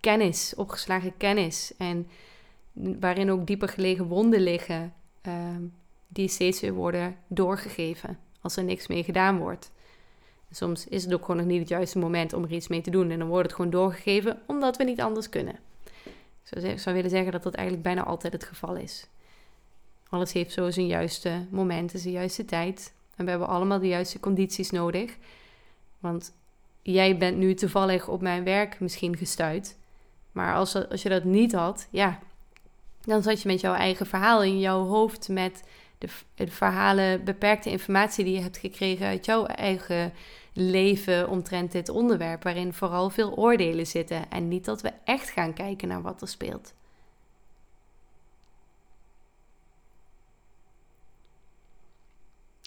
[0.00, 1.72] kennis, opgeslagen kennis.
[1.78, 2.08] En
[2.72, 5.62] waarin ook dieper gelegen wonden liggen, ehm,
[6.08, 9.70] die steeds weer worden doorgegeven als er niks mee gedaan wordt.
[10.50, 12.90] Soms is het ook gewoon nog niet het juiste moment om er iets mee te
[12.90, 13.10] doen.
[13.10, 15.58] En dan wordt het gewoon doorgegeven omdat we niet anders kunnen.
[16.50, 19.06] Ik zou willen zeggen dat dat eigenlijk bijna altijd het geval is.
[20.08, 22.92] Alles heeft zo zijn juiste moment, zijn juiste tijd.
[23.16, 25.16] En we hebben allemaal de juiste condities nodig.
[25.98, 26.32] Want
[26.82, 29.76] jij bent nu toevallig op mijn werk misschien gestuurd.
[30.32, 32.18] Maar als, als je dat niet had, ja,
[33.00, 35.28] dan zat je met jouw eigen verhaal in jouw hoofd.
[35.28, 35.62] Met
[35.98, 40.12] de, de verhalen, beperkte informatie die je hebt gekregen uit jouw eigen
[40.52, 42.42] leven omtrent dit onderwerp.
[42.42, 44.30] Waarin vooral veel oordelen zitten.
[44.30, 46.74] En niet dat we echt gaan kijken naar wat er speelt.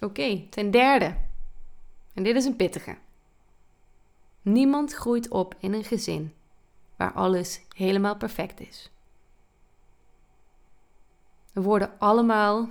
[0.04, 1.18] Oké, ten derde.
[2.14, 2.98] En dit is een pittige.
[4.42, 6.34] Niemand groeit op in een gezin
[6.96, 8.92] waar alles helemaal perfect is.
[11.52, 12.70] We worden allemaal,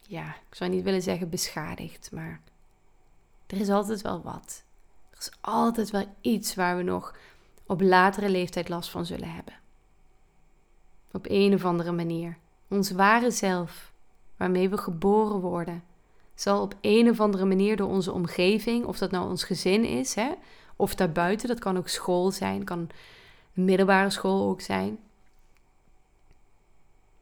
[0.00, 2.40] ja, ik zou niet willen zeggen beschadigd, maar
[3.46, 4.64] er is altijd wel wat.
[5.10, 7.16] Er is altijd wel iets waar we nog
[7.66, 9.54] op latere leeftijd last van zullen hebben.
[11.12, 12.38] Op een of andere manier.
[12.68, 13.87] Ons ware zelf
[14.38, 15.84] waarmee we geboren worden,
[16.34, 20.14] zal op een of andere manier door onze omgeving, of dat nou ons gezin is,
[20.14, 20.32] hè,
[20.76, 22.88] of daarbuiten, dat kan ook school zijn, kan
[23.52, 24.98] middelbare school ook zijn.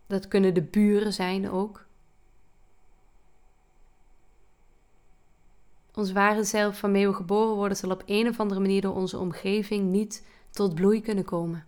[0.06, 1.84] Dat kunnen de buren zijn ook.
[5.94, 9.18] Ons ware zelf waarmee we geboren worden, zal op een of andere manier door onze
[9.18, 11.66] omgeving niet tot bloei kunnen komen.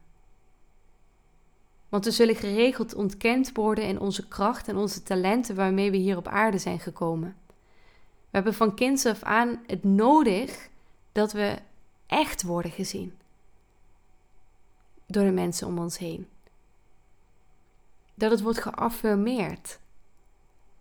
[1.88, 6.16] Want we zullen geregeld ontkend worden in onze kracht en onze talenten waarmee we hier
[6.16, 7.37] op aarde zijn gekomen.
[8.20, 10.68] We hebben van kinds af aan het nodig
[11.12, 11.59] dat we
[12.07, 13.18] echt worden gezien
[15.07, 16.29] door de mensen om ons heen.
[18.14, 19.79] Dat het wordt geaffirmeerd.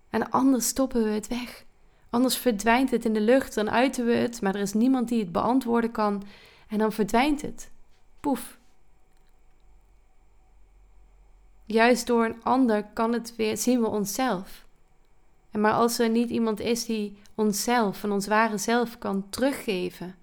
[0.10, 1.65] En anders stoppen we het weg.
[2.10, 5.20] Anders verdwijnt het in de lucht, dan uiten we het, maar er is niemand die
[5.20, 6.24] het beantwoorden kan
[6.67, 7.72] en dan verdwijnt het.
[8.20, 8.57] Poef,
[11.67, 14.65] Juist door een ander kan het weer, zien we onszelf.
[15.51, 20.15] En maar als er niet iemand is die onszelf en ons ware zelf kan teruggeven,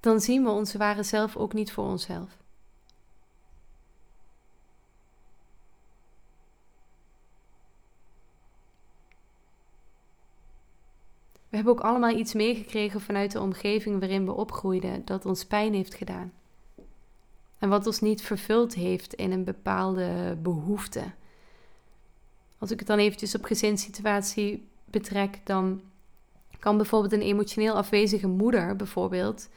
[0.00, 2.36] dan zien we onze ware zelf ook niet voor onszelf.
[11.48, 15.74] We hebben ook allemaal iets meegekregen vanuit de omgeving waarin we opgroeiden dat ons pijn
[15.74, 16.32] heeft gedaan.
[17.62, 21.02] En wat ons niet vervuld heeft in een bepaalde behoefte.
[22.58, 25.80] Als ik het dan eventjes op gezinssituatie betrek, dan
[26.58, 29.48] kan bijvoorbeeld een emotioneel afwezige moeder, bijvoorbeeld,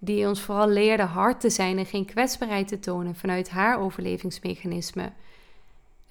[0.00, 5.12] die ons vooral leerde hard te zijn en geen kwetsbaarheid te tonen vanuit haar overlevingsmechanisme,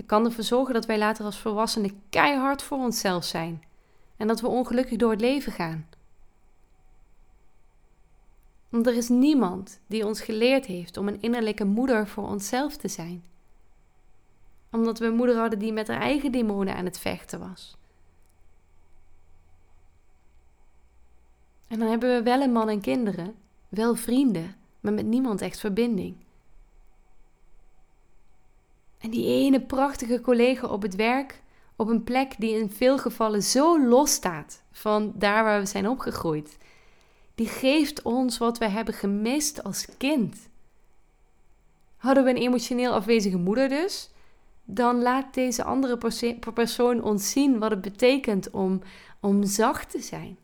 [0.06, 3.64] kan ervoor zorgen dat wij later als volwassenen keihard voor onszelf zijn
[4.18, 5.88] en dat we ongelukkig door het leven gaan.
[8.70, 12.88] Want er is niemand die ons geleerd heeft om een innerlijke moeder voor onszelf te
[12.88, 13.24] zijn.
[14.72, 17.78] Omdat we een moeder hadden die met haar eigen demonen aan het vechten was.
[21.68, 23.36] En dan hebben we wel een man en kinderen,
[23.70, 26.16] wel vrienden, maar met niemand echt verbinding.
[28.98, 31.44] En die ene prachtige collega op het werk,
[31.76, 35.90] op een plek die in veel gevallen zo los staat van daar waar we zijn
[35.90, 36.58] opgegroeid,
[37.36, 40.50] die geeft ons wat we hebben gemist als kind.
[41.98, 44.10] Hadden we een emotioneel afwezige moeder dus,
[44.66, 45.98] dan laat deze andere
[46.54, 48.82] persoon ons zien wat het betekent om,
[49.20, 50.38] om zacht te zijn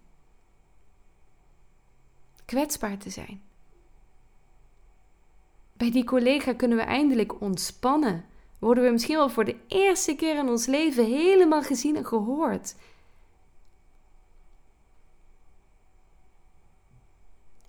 [2.51, 3.41] kwetsbaar te zijn.
[5.73, 8.25] Bij die collega kunnen we eindelijk ontspannen.
[8.59, 12.75] Worden we misschien wel voor de eerste keer in ons leven helemaal gezien en gehoord.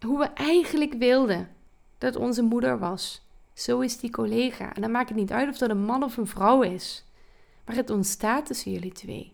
[0.02, 1.48] Hoe we eigenlijk wilden
[1.98, 3.22] dat onze moeder was.
[3.52, 4.74] Zo is die collega.
[4.74, 7.04] En dan maakt het niet uit of dat een man of een vrouw is.
[7.64, 9.32] Maar het ontstaat tussen jullie twee.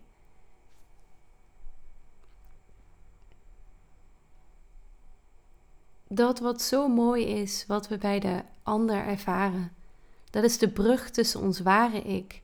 [6.09, 9.71] dat wat zo mooi is, wat we bij de ander ervaren.
[10.29, 12.41] Dat is de brug tussen ons ware ik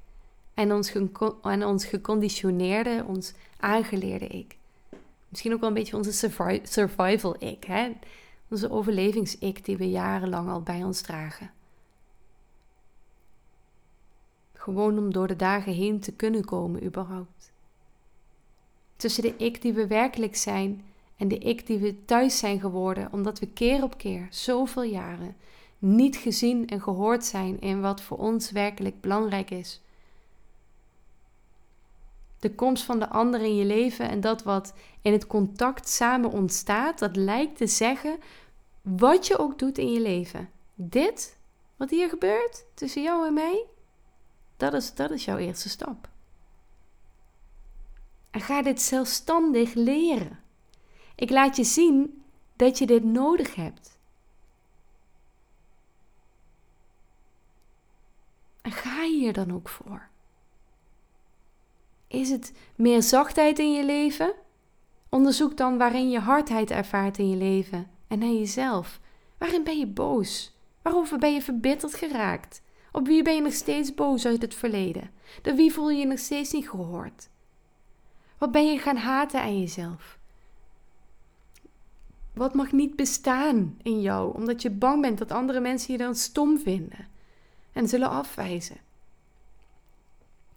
[0.54, 0.94] en ons,
[1.42, 4.58] en ons geconditioneerde, ons aangeleerde ik.
[5.36, 7.92] Misschien ook wel een beetje onze survival ik, hè?
[8.50, 11.52] onze overlevings-ik die we jarenlang al bij ons dragen.
[14.54, 17.52] Gewoon om door de dagen heen te kunnen komen, überhaupt.
[18.96, 20.84] Tussen de ik die we werkelijk zijn
[21.18, 25.36] en de ik die we thuis zijn geworden, omdat we keer op keer, zoveel jaren,
[25.80, 29.82] niet gezien en gehoord zijn in wat voor ons werkelijk belangrijk is.
[32.40, 36.32] De komst van de ander in je leven en dat wat in het contact samen
[36.32, 38.20] ontstaat, dat lijkt te zeggen
[38.82, 40.50] wat je ook doet in je leven.
[40.74, 41.38] Dit,
[41.76, 43.66] wat hier gebeurt tussen jou en mij,
[44.58, 46.10] dat is, dat is jouw eerste stap.
[48.32, 50.40] En ga dit zelfstandig leren.
[51.16, 52.24] Ik laat je zien
[52.56, 53.98] dat je dit nodig hebt.
[58.62, 60.10] En ga hier dan ook voor.
[62.08, 64.34] Is het meer zachtheid in je leven?
[65.10, 69.00] Onderzoek dan waarin je hardheid ervaart in je leven en naar jezelf.
[69.38, 70.58] Waarin ben je boos?
[70.82, 72.62] Waarover ben je verbitterd geraakt?
[72.92, 75.10] Op wie ben je nog steeds boos uit het verleden?
[75.42, 77.30] Door wie voel je je nog steeds niet gehoord?
[78.38, 80.20] Wat ben je gaan haten aan jezelf?
[82.34, 86.16] Wat mag niet bestaan in jou, omdat je bang bent dat andere mensen je dan
[86.16, 87.08] stom vinden
[87.74, 88.78] en zullen afwijzen?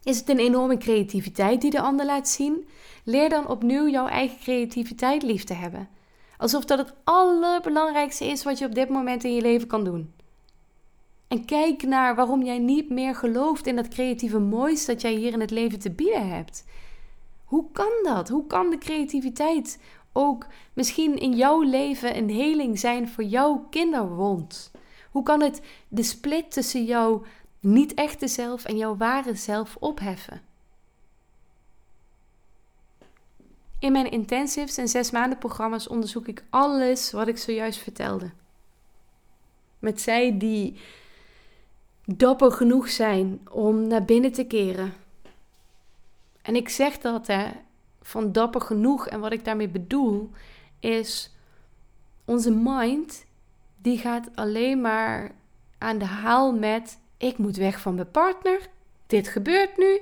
[0.09, 2.69] Is het een enorme creativiteit die de ander laat zien?
[3.05, 5.89] Leer dan opnieuw jouw eigen creativiteit lief te hebben.
[6.37, 10.13] Alsof dat het allerbelangrijkste is wat je op dit moment in je leven kan doen.
[11.29, 15.33] En kijk naar waarom jij niet meer gelooft in dat creatieve moois dat jij hier
[15.33, 16.65] in het leven te bieden hebt.
[17.45, 18.29] Hoe kan dat?
[18.29, 19.81] Hoe kan de creativiteit
[20.13, 24.71] ook misschien in jouw leven een heling zijn voor jouw kinderwond?
[25.11, 27.23] Hoe kan het de split tussen jouw
[27.61, 30.41] niet echte zelf en jouw ware zelf opheffen?
[33.79, 38.31] In mijn intensives en zes maanden programma's onderzoek ik alles wat ik zojuist vertelde.
[39.79, 40.81] Met zij die
[42.05, 44.93] dapper genoeg zijn om naar binnen te keren.
[46.43, 47.51] En ik zeg dat hè,
[48.03, 49.09] van dapper genoeg.
[49.09, 50.31] En wat ik daarmee bedoel
[50.81, 51.35] is
[52.25, 53.27] onze mind
[53.77, 55.33] die gaat alleen maar
[55.79, 58.61] aan de haal met ik moet weg van mijn partner.
[59.07, 60.01] Dit gebeurt nu.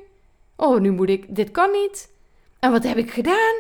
[0.57, 1.37] Oh, nu moet ik.
[1.37, 2.11] Dit kan niet.
[2.59, 3.55] En wat heb ik gedaan?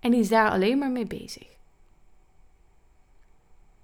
[0.00, 1.46] En die is daar alleen maar mee bezig.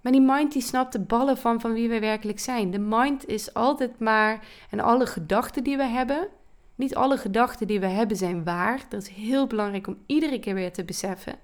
[0.01, 2.71] Maar die mind die snapt de ballen van van wie we werkelijk zijn.
[2.71, 6.29] De mind is altijd maar en alle gedachten die we hebben,
[6.75, 8.85] niet alle gedachten die we hebben zijn waar.
[8.89, 11.39] Dat is heel belangrijk om iedere keer weer te beseffen.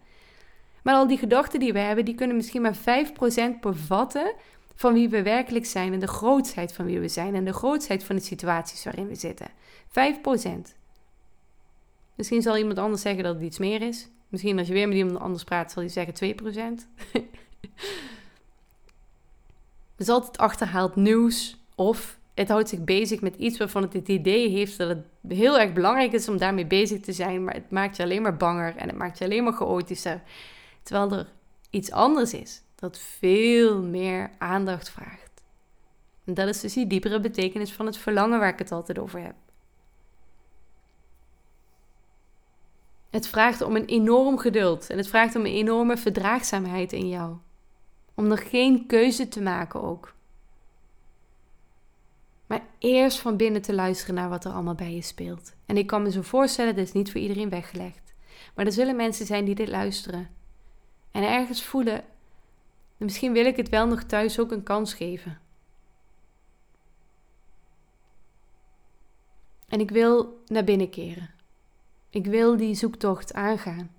[0.83, 4.33] Maar al die gedachten die we hebben, die kunnen misschien maar 5% bevatten
[4.75, 8.05] van wie we werkelijk zijn en de grootsheid van wie we zijn en de grootsheid
[8.05, 9.49] van de situaties waarin we zitten.
[9.89, 10.75] 5%.
[12.15, 14.09] Misschien zal iemand anders zeggen dat het iets meer is.
[14.29, 16.37] Misschien als je weer met iemand anders praat, zal hij zeggen
[16.75, 17.19] 2%.
[19.97, 24.49] dus altijd achterhaald nieuws of het houdt zich bezig met iets waarvan het het idee
[24.49, 27.97] heeft dat het heel erg belangrijk is om daarmee bezig te zijn, maar het maakt
[27.97, 30.23] je alleen maar banger en het maakt je alleen maar chaotischer.
[30.83, 31.33] Terwijl er
[31.71, 35.43] iets anders is dat veel meer aandacht vraagt.
[36.25, 39.21] En dat is dus die diepere betekenis van het verlangen waar ik het altijd over
[39.21, 39.35] heb.
[43.11, 47.37] Het vraagt om een enorm geduld en het vraagt om een enorme verdraagzaamheid in jou.
[48.15, 50.15] Om nog geen keuze te maken ook.
[52.47, 55.55] Maar eerst van binnen te luisteren naar wat er allemaal bij je speelt.
[55.67, 58.15] En ik kan me zo voorstellen, dit is niet voor iedereen weggelegd.
[58.55, 60.29] Maar er zullen mensen zijn die dit luisteren.
[61.11, 62.05] En ergens voelen,
[63.05, 65.41] misschien wil ik het wel nog thuis ook een kans geven.
[69.69, 71.31] En ik wil naar binnen keren.
[72.11, 73.91] Ik wil die zoektocht aangaan.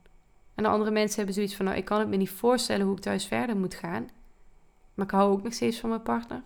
[0.55, 2.95] En de andere mensen hebben zoiets van, nou, ik kan het me niet voorstellen hoe
[2.95, 4.09] ik thuis verder moet gaan.
[4.93, 6.43] Maar ik hou ook nog steeds van mijn partner.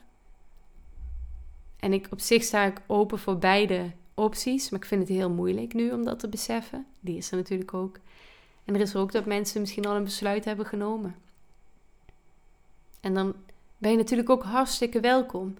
[1.80, 4.70] En ik, op zich sta ik open voor beide opties.
[4.70, 6.86] Maar ik vind het heel moeilijk nu om dat te beseffen.
[7.00, 8.00] Die is er natuurlijk ook.
[8.66, 11.16] En er is ook dat mensen misschien al een besluit hebben genomen.
[13.00, 13.36] En dan
[13.78, 15.58] ben je natuurlijk ook hartstikke welkom.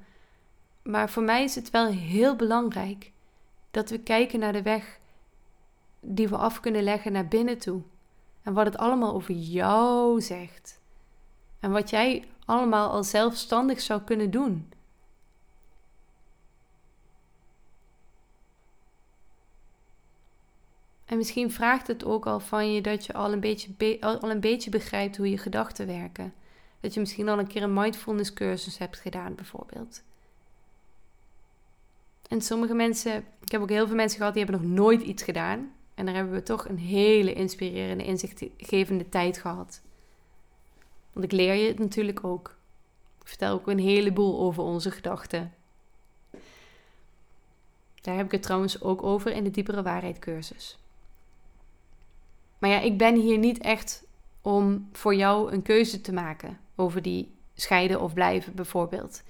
[0.82, 3.12] Maar voor mij is het wel heel belangrijk
[3.72, 5.00] dat we kijken naar de weg
[6.00, 7.82] die we af kunnen leggen naar binnen toe.
[8.42, 10.80] En wat het allemaal over jou zegt.
[11.60, 14.72] En wat jij allemaal al zelfstandig zou kunnen doen.
[21.06, 24.40] En misschien vraagt het ook al van je dat je al een beetje, al een
[24.40, 26.34] beetje begrijpt hoe je gedachten werken.
[26.80, 30.04] Dat je misschien al een keer een mindfulness cursus hebt gedaan, bijvoorbeeld.
[32.28, 35.24] En sommige mensen, ik heb ook heel veel mensen gehad die hebben nog nooit iets
[35.24, 35.72] gedaan.
[35.94, 39.82] En daar hebben we toch een hele inspirerende, inzichtgevende tijd gehad.
[41.14, 42.56] Want ik leer je het natuurlijk ook.
[43.22, 45.54] Ik vertel ook een heleboel over onze gedachten.
[48.02, 50.78] Daar heb ik het trouwens ook over in de diepere waarheid cursus.
[52.58, 54.04] Maar ja, ik ben hier niet echt
[54.42, 59.24] om voor jou een keuze te maken over die scheiden of blijven bijvoorbeeld.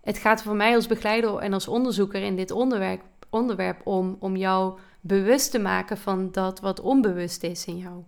[0.00, 4.36] Het gaat voor mij als begeleider en als onderzoeker in dit onderwerp, onderwerp om, om
[4.36, 8.02] jou bewust te maken van dat wat onbewust is in jou.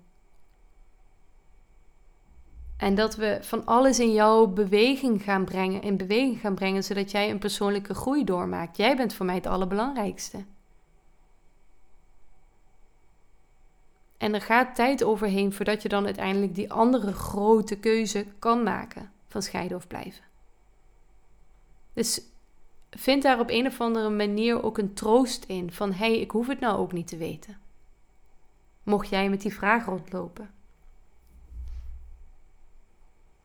[2.77, 7.11] En dat we van alles in jouw beweging gaan brengen, in beweging gaan brengen, zodat
[7.11, 8.77] jij een persoonlijke groei doormaakt.
[8.77, 10.45] Jij bent voor mij het allerbelangrijkste.
[14.21, 19.11] En er gaat tijd overheen voordat je dan uiteindelijk die andere grote keuze kan maken
[19.29, 20.25] van scheiden of blijven.
[21.93, 22.23] Dus
[22.91, 26.31] vind daar op een of andere manier ook een troost in van hé, hey, ik
[26.31, 27.59] hoef het nou ook niet te weten.
[28.83, 30.51] Mocht jij met die vraag rondlopen.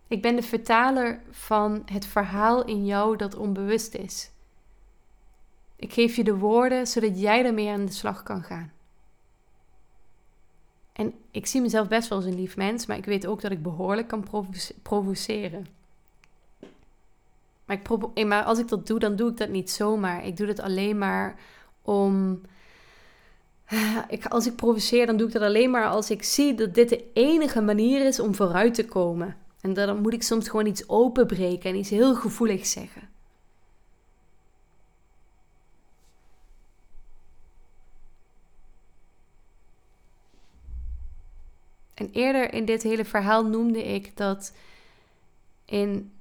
[0.07, 4.31] Ik ben de vertaler van het verhaal in jou dat onbewust is.
[5.75, 8.73] Ik geef je de woorden zodat jij ermee aan de slag kan gaan.
[10.95, 13.51] En ik zie mezelf best wel als een lief mens, maar ik weet ook dat
[13.51, 14.27] ik behoorlijk kan
[14.81, 15.67] provoceren.
[17.65, 20.25] Maar, ik eh, maar als ik dat doe, dan doe ik dat niet zomaar.
[20.25, 21.39] Ik doe het alleen maar
[21.81, 22.41] om.
[24.07, 26.89] Ik, als ik provoceer, dan doe ik dat alleen maar als ik zie dat dit
[26.89, 29.37] de enige manier is om vooruit te komen.
[29.61, 33.01] En dan moet ik soms gewoon iets openbreken en iets heel gevoeligs zeggen.
[41.95, 44.53] En eerder in dit hele verhaal noemde ik dat,
[45.65, 46.11] in,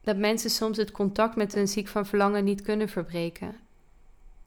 [0.00, 3.56] dat mensen soms het contact met een ziek van verlangen niet kunnen verbreken.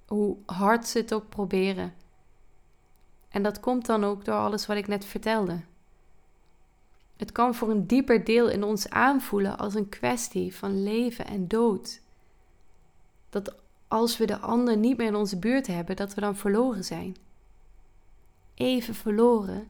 [0.06, 1.94] Hoe hard ze het ook proberen.
[3.30, 5.62] En dat komt dan ook door alles wat ik net vertelde.
[7.18, 11.48] Het kan voor een dieper deel in ons aanvoelen als een kwestie van leven en
[11.48, 12.02] dood.
[13.30, 13.56] Dat
[13.88, 17.16] als we de ander niet meer in onze buurt hebben, dat we dan verloren zijn.
[18.54, 19.68] Even verloren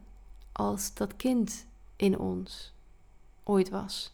[0.60, 2.72] als dat kind in ons
[3.44, 4.12] ooit was.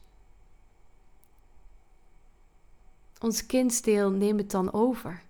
[3.21, 5.23] Ons kindsdeel neemt het dan over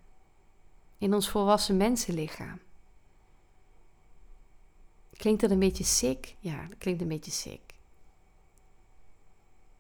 [0.99, 2.61] in ons volwassen mensenlichaam.
[5.13, 6.37] Klinkt dat een beetje sick?
[6.39, 7.75] Ja, dat klinkt een beetje sick.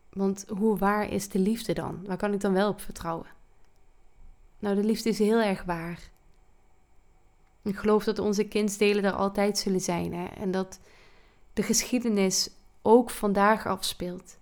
[0.09, 2.05] Want hoe waar is de liefde dan?
[2.07, 3.27] Waar kan ik dan wel op vertrouwen?
[4.59, 6.11] Nou, de liefde is heel erg waar.
[7.63, 10.15] Ik geloof dat onze kindsdelen er altijd zullen zijn.
[10.15, 10.25] Hè?
[10.25, 10.81] En dat
[11.57, 12.51] de geschiedenis
[12.83, 14.39] ook vandaag afspeelt.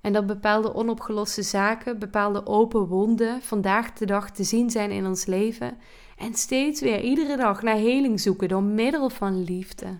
[0.00, 5.06] En dat bepaalde onopgeloste zaken, bepaalde open wonden vandaag de dag te zien zijn in
[5.06, 5.78] ons leven.
[6.16, 9.98] En steeds weer iedere dag naar heling zoeken door middel van liefde.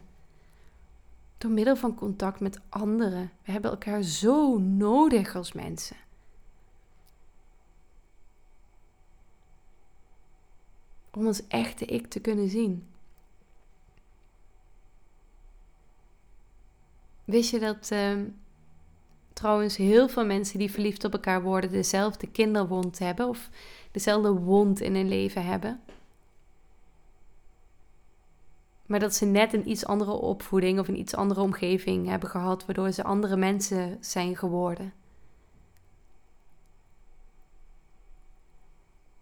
[1.38, 3.30] Door middel van contact met anderen.
[3.44, 5.96] We hebben elkaar zo nodig als mensen.
[11.10, 12.86] Om ons echte ik te kunnen zien.
[17.28, 18.12] Wist je dat uh,
[19.32, 23.48] trouwens heel veel mensen die verliefd op elkaar worden dezelfde kinderwond hebben of
[23.90, 25.80] dezelfde wond in hun leven hebben?
[28.86, 32.66] Maar dat ze net een iets andere opvoeding of een iets andere omgeving hebben gehad,
[32.66, 34.92] waardoor ze andere mensen zijn geworden.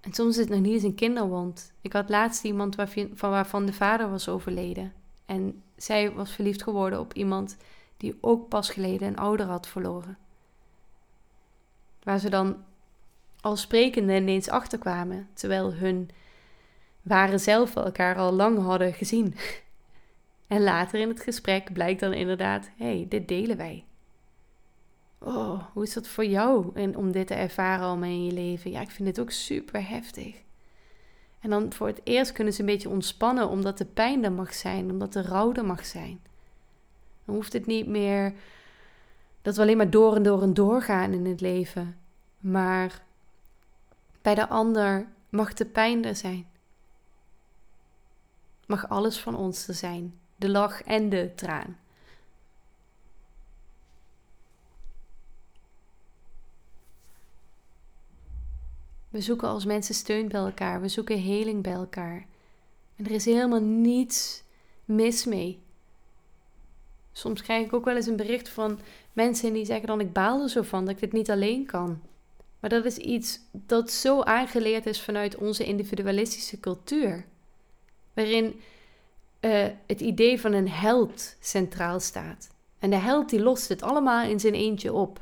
[0.01, 1.73] En soms is het nog niet eens een kinderwond.
[1.81, 2.77] Ik had laatst iemand
[3.15, 4.93] van waarvan de vader was overleden.
[5.25, 7.57] En zij was verliefd geworden op iemand
[7.97, 10.19] die ook pas geleden een ouder had verloren.
[12.03, 12.65] Waar ze dan
[13.41, 16.11] al sprekende ineens achterkwamen, terwijl hun
[17.03, 19.35] waren zelf elkaar al lang hadden gezien.
[20.47, 23.85] En later in het gesprek blijkt dan inderdaad: hé, hey, dit delen wij.
[25.19, 28.71] Oh, hoe is dat voor jou en om dit te ervaren allemaal in je leven?
[28.71, 30.37] Ja, ik vind dit ook super heftig.
[31.41, 34.55] En dan voor het eerst kunnen ze een beetje ontspannen, omdat de pijn er mag
[34.55, 36.21] zijn, omdat de rouw er mag zijn.
[37.27, 38.35] Dan hoeft het niet meer
[39.43, 41.99] dat we alleen maar door en door en door gaan in het leven.
[42.39, 43.03] Maar
[44.23, 46.49] bij de ander mag de pijn er zijn.
[48.67, 50.19] Mag alles van ons er zijn.
[50.37, 51.77] De lach en de traan.
[59.09, 60.81] We zoeken als mensen steun bij elkaar.
[60.81, 62.27] We zoeken heling bij elkaar.
[62.97, 64.43] En er is helemaal niets
[64.85, 65.66] mis mee.
[67.17, 68.79] Soms krijg ik ook wel eens een bericht van
[69.13, 72.01] mensen die zeggen dan ik baal er zo van dat ik dit niet alleen kan.
[72.61, 77.25] Maar dat is iets dat zo aangeleerd is vanuit onze individualistische cultuur.
[78.15, 78.61] Waarin
[79.41, 82.49] uh, het idee van een held centraal staat.
[82.79, 85.21] En de held die lost het allemaal in zijn eentje op.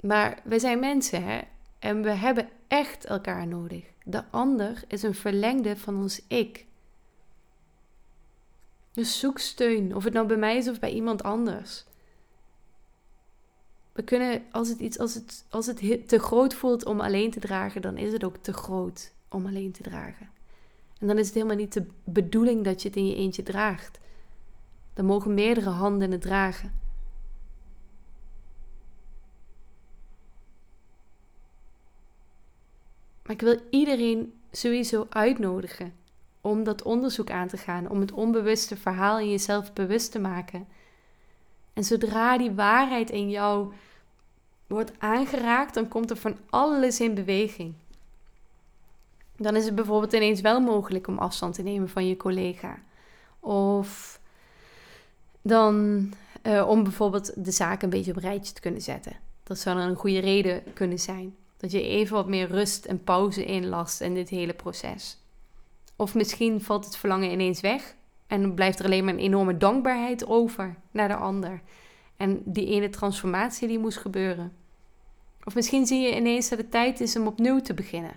[0.00, 1.40] Maar we zijn mensen, hè?
[1.78, 3.84] En we hebben echt elkaar nodig.
[4.04, 6.66] De ander is een verlengde van ons ik.
[8.92, 11.84] Dus zoek steun, of het nou bij mij is of bij iemand anders.
[13.92, 17.40] We kunnen, als het, iets, als het, als het te groot voelt om alleen te
[17.40, 20.30] dragen, dan is het ook te groot om alleen te dragen.
[20.98, 23.98] En dan is het helemaal niet de bedoeling dat je het in je eentje draagt.
[24.94, 26.72] Dan mogen meerdere handen het dragen.
[33.22, 35.92] Maar ik wil iedereen sowieso uitnodigen
[36.40, 40.68] om dat onderzoek aan te gaan, om het onbewuste verhaal in jezelf bewust te maken.
[41.72, 43.72] En zodra die waarheid in jou
[44.66, 47.74] wordt aangeraakt, dan komt er van alles in beweging.
[49.36, 52.78] Dan is het bijvoorbeeld ineens wel mogelijk om afstand te nemen van je collega.
[53.40, 54.20] Of
[55.42, 56.08] dan
[56.42, 59.16] uh, om bijvoorbeeld de zaak een beetje op rijtje te kunnen zetten.
[59.42, 61.36] Dat zou dan een goede reden kunnen zijn.
[61.56, 65.18] Dat je even wat meer rust en pauze inlast in dit hele proces.
[66.00, 67.96] Of misschien valt het verlangen ineens weg
[68.26, 71.62] en blijft er alleen maar een enorme dankbaarheid over naar de ander.
[72.16, 74.52] En die ene transformatie die moest gebeuren.
[75.44, 78.16] Of misschien zie je ineens dat het tijd is om opnieuw te beginnen.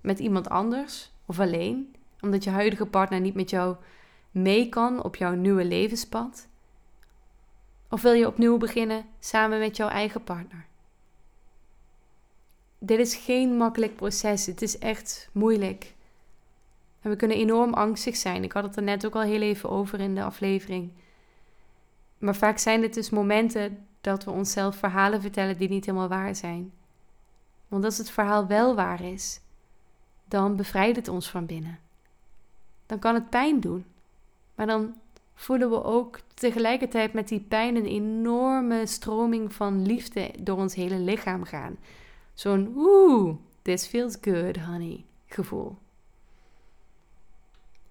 [0.00, 3.76] Met iemand anders of alleen, omdat je huidige partner niet met jou
[4.30, 6.48] mee kan op jouw nieuwe levenspad.
[7.90, 10.66] Of wil je opnieuw beginnen samen met jouw eigen partner?
[12.78, 14.46] Dit is geen makkelijk proces.
[14.46, 15.94] Het is echt moeilijk.
[17.06, 18.44] En we kunnen enorm angstig zijn.
[18.44, 20.90] Ik had het er net ook al heel even over in de aflevering.
[22.18, 26.34] Maar vaak zijn het dus momenten dat we onszelf verhalen vertellen die niet helemaal waar
[26.34, 26.72] zijn.
[27.68, 29.40] Want als het verhaal wel waar is,
[30.24, 31.78] dan bevrijdt het ons van binnen.
[32.86, 33.84] Dan kan het pijn doen.
[34.54, 34.94] Maar dan
[35.34, 40.98] voelen we ook tegelijkertijd met die pijn een enorme stroming van liefde door ons hele
[40.98, 41.76] lichaam gaan.
[42.34, 45.76] Zo'n oeh, this feels good, honey gevoel.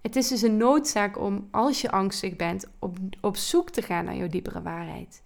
[0.06, 4.04] Het is dus een noodzaak om, als je angstig bent, op, op zoek te gaan
[4.04, 5.22] naar jouw diepere waarheid.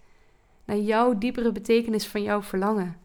[0.64, 2.96] Naar jouw diepere betekenis van jouw verlangen.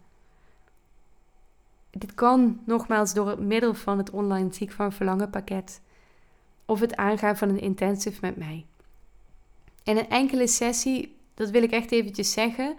[1.90, 5.80] Dit kan nogmaals door het middel van het online ziek van verlangen pakket.
[6.64, 8.66] Of het aangaan van een intensive met mij.
[9.84, 12.76] En een enkele sessie, dat wil ik echt eventjes zeggen.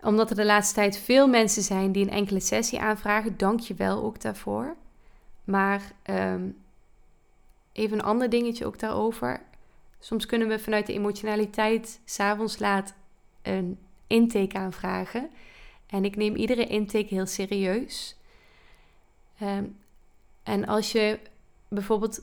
[0.00, 3.36] Omdat er de laatste tijd veel mensen zijn die een enkele sessie aanvragen.
[3.36, 4.76] Dank je wel ook daarvoor.
[5.44, 6.62] Maar um,
[7.74, 9.42] even een ander dingetje ook daarover.
[9.98, 12.94] Soms kunnen we vanuit de emotionaliteit s'avonds laat
[13.42, 15.30] een intake aanvragen.
[15.86, 18.16] En ik neem iedere intake heel serieus.
[19.38, 19.64] Ehm,
[20.42, 21.18] en als je
[21.68, 22.22] bijvoorbeeld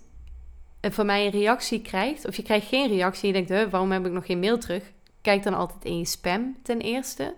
[0.81, 4.11] van mij een reactie krijgt, of je krijgt geen reactie, je denkt, waarom heb ik
[4.11, 4.91] nog geen mail terug?
[5.21, 7.35] Kijk dan altijd in je spam ten eerste.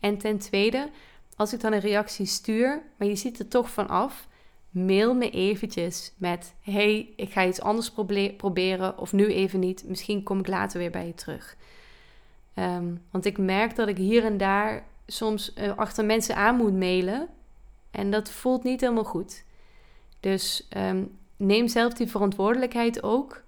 [0.00, 0.90] En ten tweede,
[1.36, 4.26] als ik dan een reactie stuur, maar je ziet er toch van af,
[4.72, 7.92] mail me eventjes met: Hey, ik ga iets anders
[8.36, 9.84] proberen, of nu even niet.
[9.86, 11.56] Misschien kom ik later weer bij je terug.
[12.54, 16.78] Ehm, want ik merk dat ik hier en daar soms uh, achter mensen aan moet
[16.78, 17.28] mailen.
[17.90, 19.44] En dat voelt niet helemaal goed.
[20.20, 21.04] Dus ehm,
[21.36, 23.42] neem zelf die verantwoordelijkheid ook.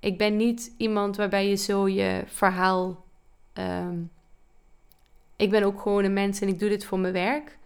[0.00, 3.04] Ik ben niet iemand waarbij je zo je verhaal.
[3.52, 3.98] Ehm,
[5.36, 7.58] ik ben ook gewoon een mens en ik doe dit voor mijn werk.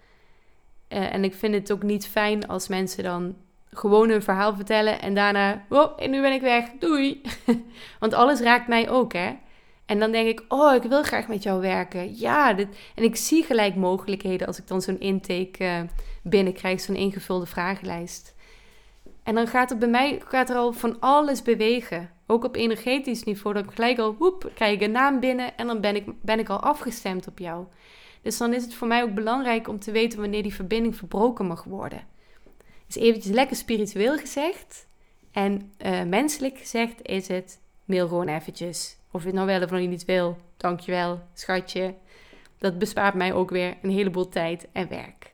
[0.88, 3.36] Uh, en ik vind het ook niet fijn als mensen dan
[3.70, 7.20] gewoon hun verhaal vertellen en daarna, oh, en nu ben ik weg, doei.
[8.00, 9.32] Want alles raakt mij ook, hè.
[9.86, 12.18] En dan denk ik, oh, ik wil graag met jou werken.
[12.18, 12.68] Ja, dit...
[12.94, 15.80] en ik zie gelijk mogelijkheden als ik dan zo'n intake uh,
[16.22, 18.34] binnenkrijg, zo'n ingevulde vragenlijst.
[19.22, 22.10] En dan gaat er bij mij gaat er al van alles bewegen.
[22.26, 23.54] Ook op energetisch niveau.
[23.54, 26.38] Dat ik gelijk al, woep, krijg ik een naam binnen en dan ben ik, ben
[26.38, 27.64] ik al afgestemd op jou.
[28.26, 31.46] Dus dan is het voor mij ook belangrijk om te weten wanneer die verbinding verbroken
[31.46, 32.04] mag worden.
[32.86, 34.86] Dus eventjes lekker spiritueel gezegd.
[35.30, 38.96] En uh, menselijk gezegd is het, mail gewoon eventjes.
[39.10, 41.94] Of je het nou wel of niet wil, dankjewel, schatje.
[42.58, 45.32] Dat bespaart mij ook weer een heleboel tijd en werk.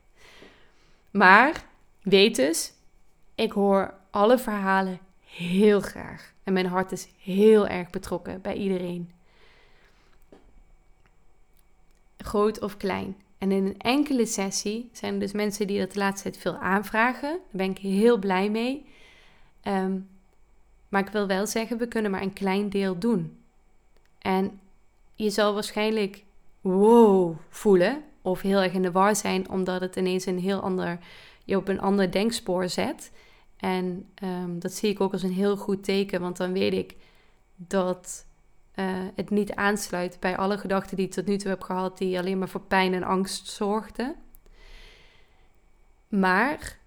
[1.10, 1.64] Maar
[2.02, 2.72] weet dus,
[3.34, 6.32] ik hoor alle verhalen heel graag.
[6.44, 9.12] En mijn hart is heel erg betrokken bij iedereen.
[12.22, 13.16] Groot of klein.
[13.38, 16.56] En in een enkele sessie zijn er dus mensen die dat de laatste tijd veel
[16.56, 17.30] aanvragen.
[17.30, 18.86] Daar ben ik heel blij mee.
[19.62, 19.98] Ehm,
[20.88, 23.38] maar ik wil wel zeggen, we kunnen maar een klein deel doen.
[24.18, 24.60] En
[25.14, 26.24] je zal waarschijnlijk
[26.60, 30.98] wow voelen of heel erg in de war zijn, omdat het ineens een heel ander,
[31.44, 33.12] je op een ander denkspoor zet.
[33.56, 36.96] En ehm, dat zie ik ook als een heel goed teken, want dan weet ik
[37.56, 38.26] dat
[38.74, 42.18] uh, het niet aansluit bij alle gedachten die ik tot nu toe heb gehad, die
[42.18, 44.14] alleen maar voor pijn en angst zorgden.
[46.08, 46.78] Maar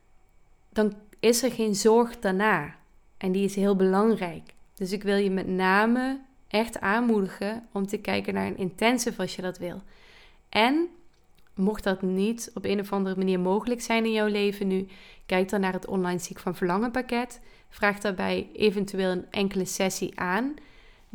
[0.70, 2.76] dan is er geen zorg daarna.
[3.18, 4.54] En die is heel belangrijk.
[4.74, 9.36] Dus ik wil je met name echt aanmoedigen om te kijken naar een intensive als
[9.36, 9.82] je dat wil.
[10.50, 10.88] En
[11.56, 14.88] mocht dat niet op een of andere manier mogelijk zijn in jouw leven nu,
[15.26, 17.42] kijk dan naar het online ziek van verlangen pakket.
[17.70, 20.54] Vraag daarbij eventueel een enkele sessie aan.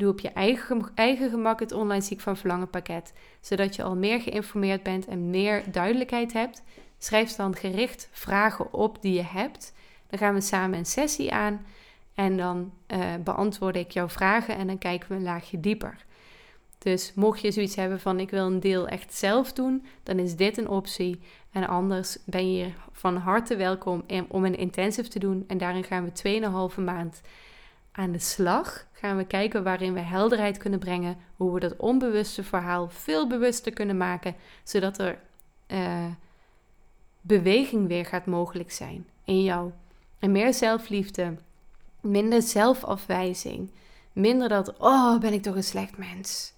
[0.01, 3.97] Doe op je eigen, eigen gemak het online ziek van verlangen pakket, zodat je al
[3.97, 6.63] meer geïnformeerd bent en meer duidelijkheid hebt.
[6.99, 9.73] Schrijf dan gericht vragen op die je hebt.
[10.07, 11.67] Dan gaan we samen een sessie aan
[12.15, 16.05] en dan uh, beantwoord ik jouw vragen en dan kijken we een laagje dieper.
[16.79, 20.37] Dus mocht je zoiets hebben van ik wil een deel echt zelf doen, dan is
[20.37, 21.21] dit een optie.
[21.53, 25.45] En anders ben je van harte welkom om een intensive te doen.
[25.47, 27.21] En daarin gaan we 2,5 maand
[28.01, 28.87] aan de slag.
[28.93, 31.17] Gaan we kijken waarin we helderheid kunnen brengen.
[31.37, 34.35] Hoe we dat onbewuste verhaal veel bewuster kunnen maken.
[34.65, 35.19] Zodat er
[35.69, 36.05] uh,
[37.21, 39.71] beweging weer gaat mogelijk zijn in jou.
[40.19, 41.35] En meer zelfliefde
[42.01, 43.71] Minder zelfafwijzing.
[44.13, 46.53] Minder dat, oh, ben ik toch een slecht mens.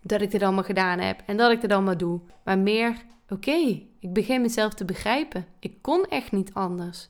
[0.00, 2.20] Dat ik dit allemaal gedaan heb en dat ik dit allemaal doe.
[2.44, 2.96] Maar meer,
[3.28, 5.46] oké, ik begin mezelf te begrijpen.
[5.58, 7.08] Ik kon echt niet anders.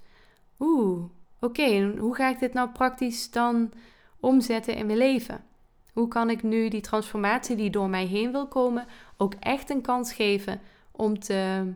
[0.59, 1.05] Oeh,
[1.47, 3.73] oké, hoe ga ik dit nou praktisch dan
[4.21, 5.45] omzetten in mijn leven?
[5.93, 8.87] Hoe kan ik nu die transformatie die door mij heen wil komen
[9.17, 11.73] ook echt een kans geven om te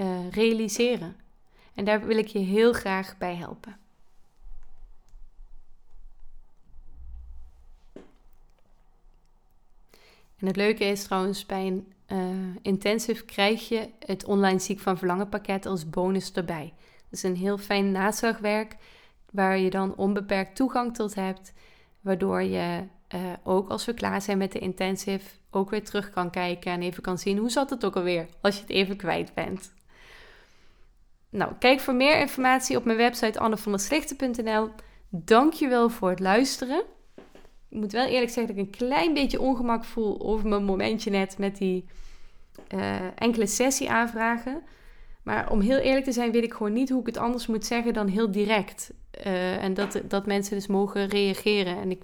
[0.00, 1.16] uh, realiseren?
[1.74, 3.76] En daar wil ik je heel graag bij helpen.
[10.38, 14.98] En het leuke is trouwens, bij een uh, intensive krijg je het online ziek van
[14.98, 16.74] verlangen pakket als bonus erbij.
[16.86, 18.76] Dat is een heel fijn nazorgwerk
[19.36, 21.52] waar je dan onbeperkt toegang tot hebt,
[22.00, 22.82] waardoor je
[23.14, 26.82] uh, ook als we klaar zijn met de intensive ook weer terug kan kijken en
[26.82, 29.74] even kan zien hoe zat het ook alweer als je het even kwijt bent.
[31.30, 34.70] Nou, kijk voor meer informatie op mijn website annevanderslichten.nl.
[35.08, 36.84] Dankjewel voor het luisteren
[37.68, 41.10] ik moet wel eerlijk zeggen dat ik een klein beetje ongemak voel over mijn momentje
[41.10, 41.84] net met die
[42.74, 44.62] uh, enkele sessie aanvragen.
[45.22, 47.64] Maar om heel eerlijk te zijn, weet ik gewoon niet hoe ik het anders moet
[47.66, 48.90] zeggen dan heel direct.
[49.26, 51.76] Uh, en dat, dat mensen dus mogen reageren.
[51.76, 52.02] En ik,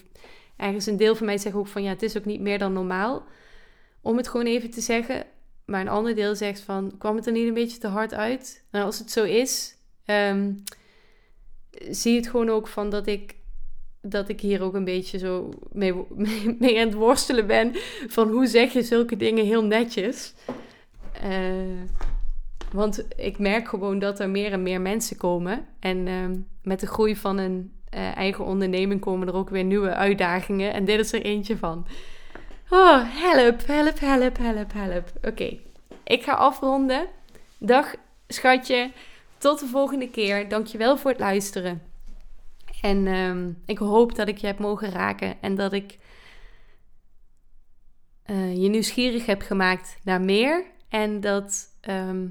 [0.56, 2.72] ergens een deel van mij zegt ook van ja, het is ook niet meer dan
[2.72, 3.24] normaal
[4.00, 5.24] om het gewoon even te zeggen.
[5.64, 8.64] Maar een ander deel zegt van, kwam het er niet een beetje te hard uit?
[8.70, 10.62] Nou, als het zo is, um,
[11.90, 13.40] zie het gewoon ook van dat ik
[14.04, 15.94] dat ik hier ook een beetje zo mee,
[16.58, 17.72] mee, aan het worstelen ben.
[18.06, 20.34] Van hoe zeg je zulke dingen heel netjes.
[21.24, 21.82] Uh,
[22.72, 25.66] want ik merk gewoon dat er meer en meer mensen komen.
[25.80, 26.30] En uh,
[26.62, 30.72] met de groei van een uh, eigen onderneming komen er ook weer nieuwe uitdagingen.
[30.72, 31.86] En dit is er eentje van.
[32.68, 35.12] Oh, help, help, help, help, help.
[35.22, 35.58] Oké,
[36.04, 37.06] ik ga afronden.
[37.58, 37.94] Dag,
[38.28, 38.90] schatje.
[39.38, 40.48] tot de volgende keer.
[40.48, 41.82] Dankjewel voor het luisteren.
[42.80, 45.98] En ehm, ik hoop dat ik je heb mogen raken en dat ik
[48.26, 50.64] uh, je nieuwsgierig heb gemaakt naar meer.
[50.88, 52.26] En dat ehm,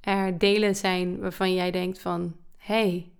[0.00, 2.36] er delen zijn waarvan jij denkt van...
[2.56, 3.10] hey,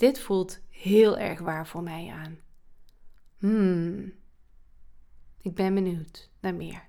[0.00, 2.38] dit voelt heel erg waar voor mij aan.
[3.38, 4.12] Hmm,
[5.40, 6.88] ik ben benieuwd naar meer.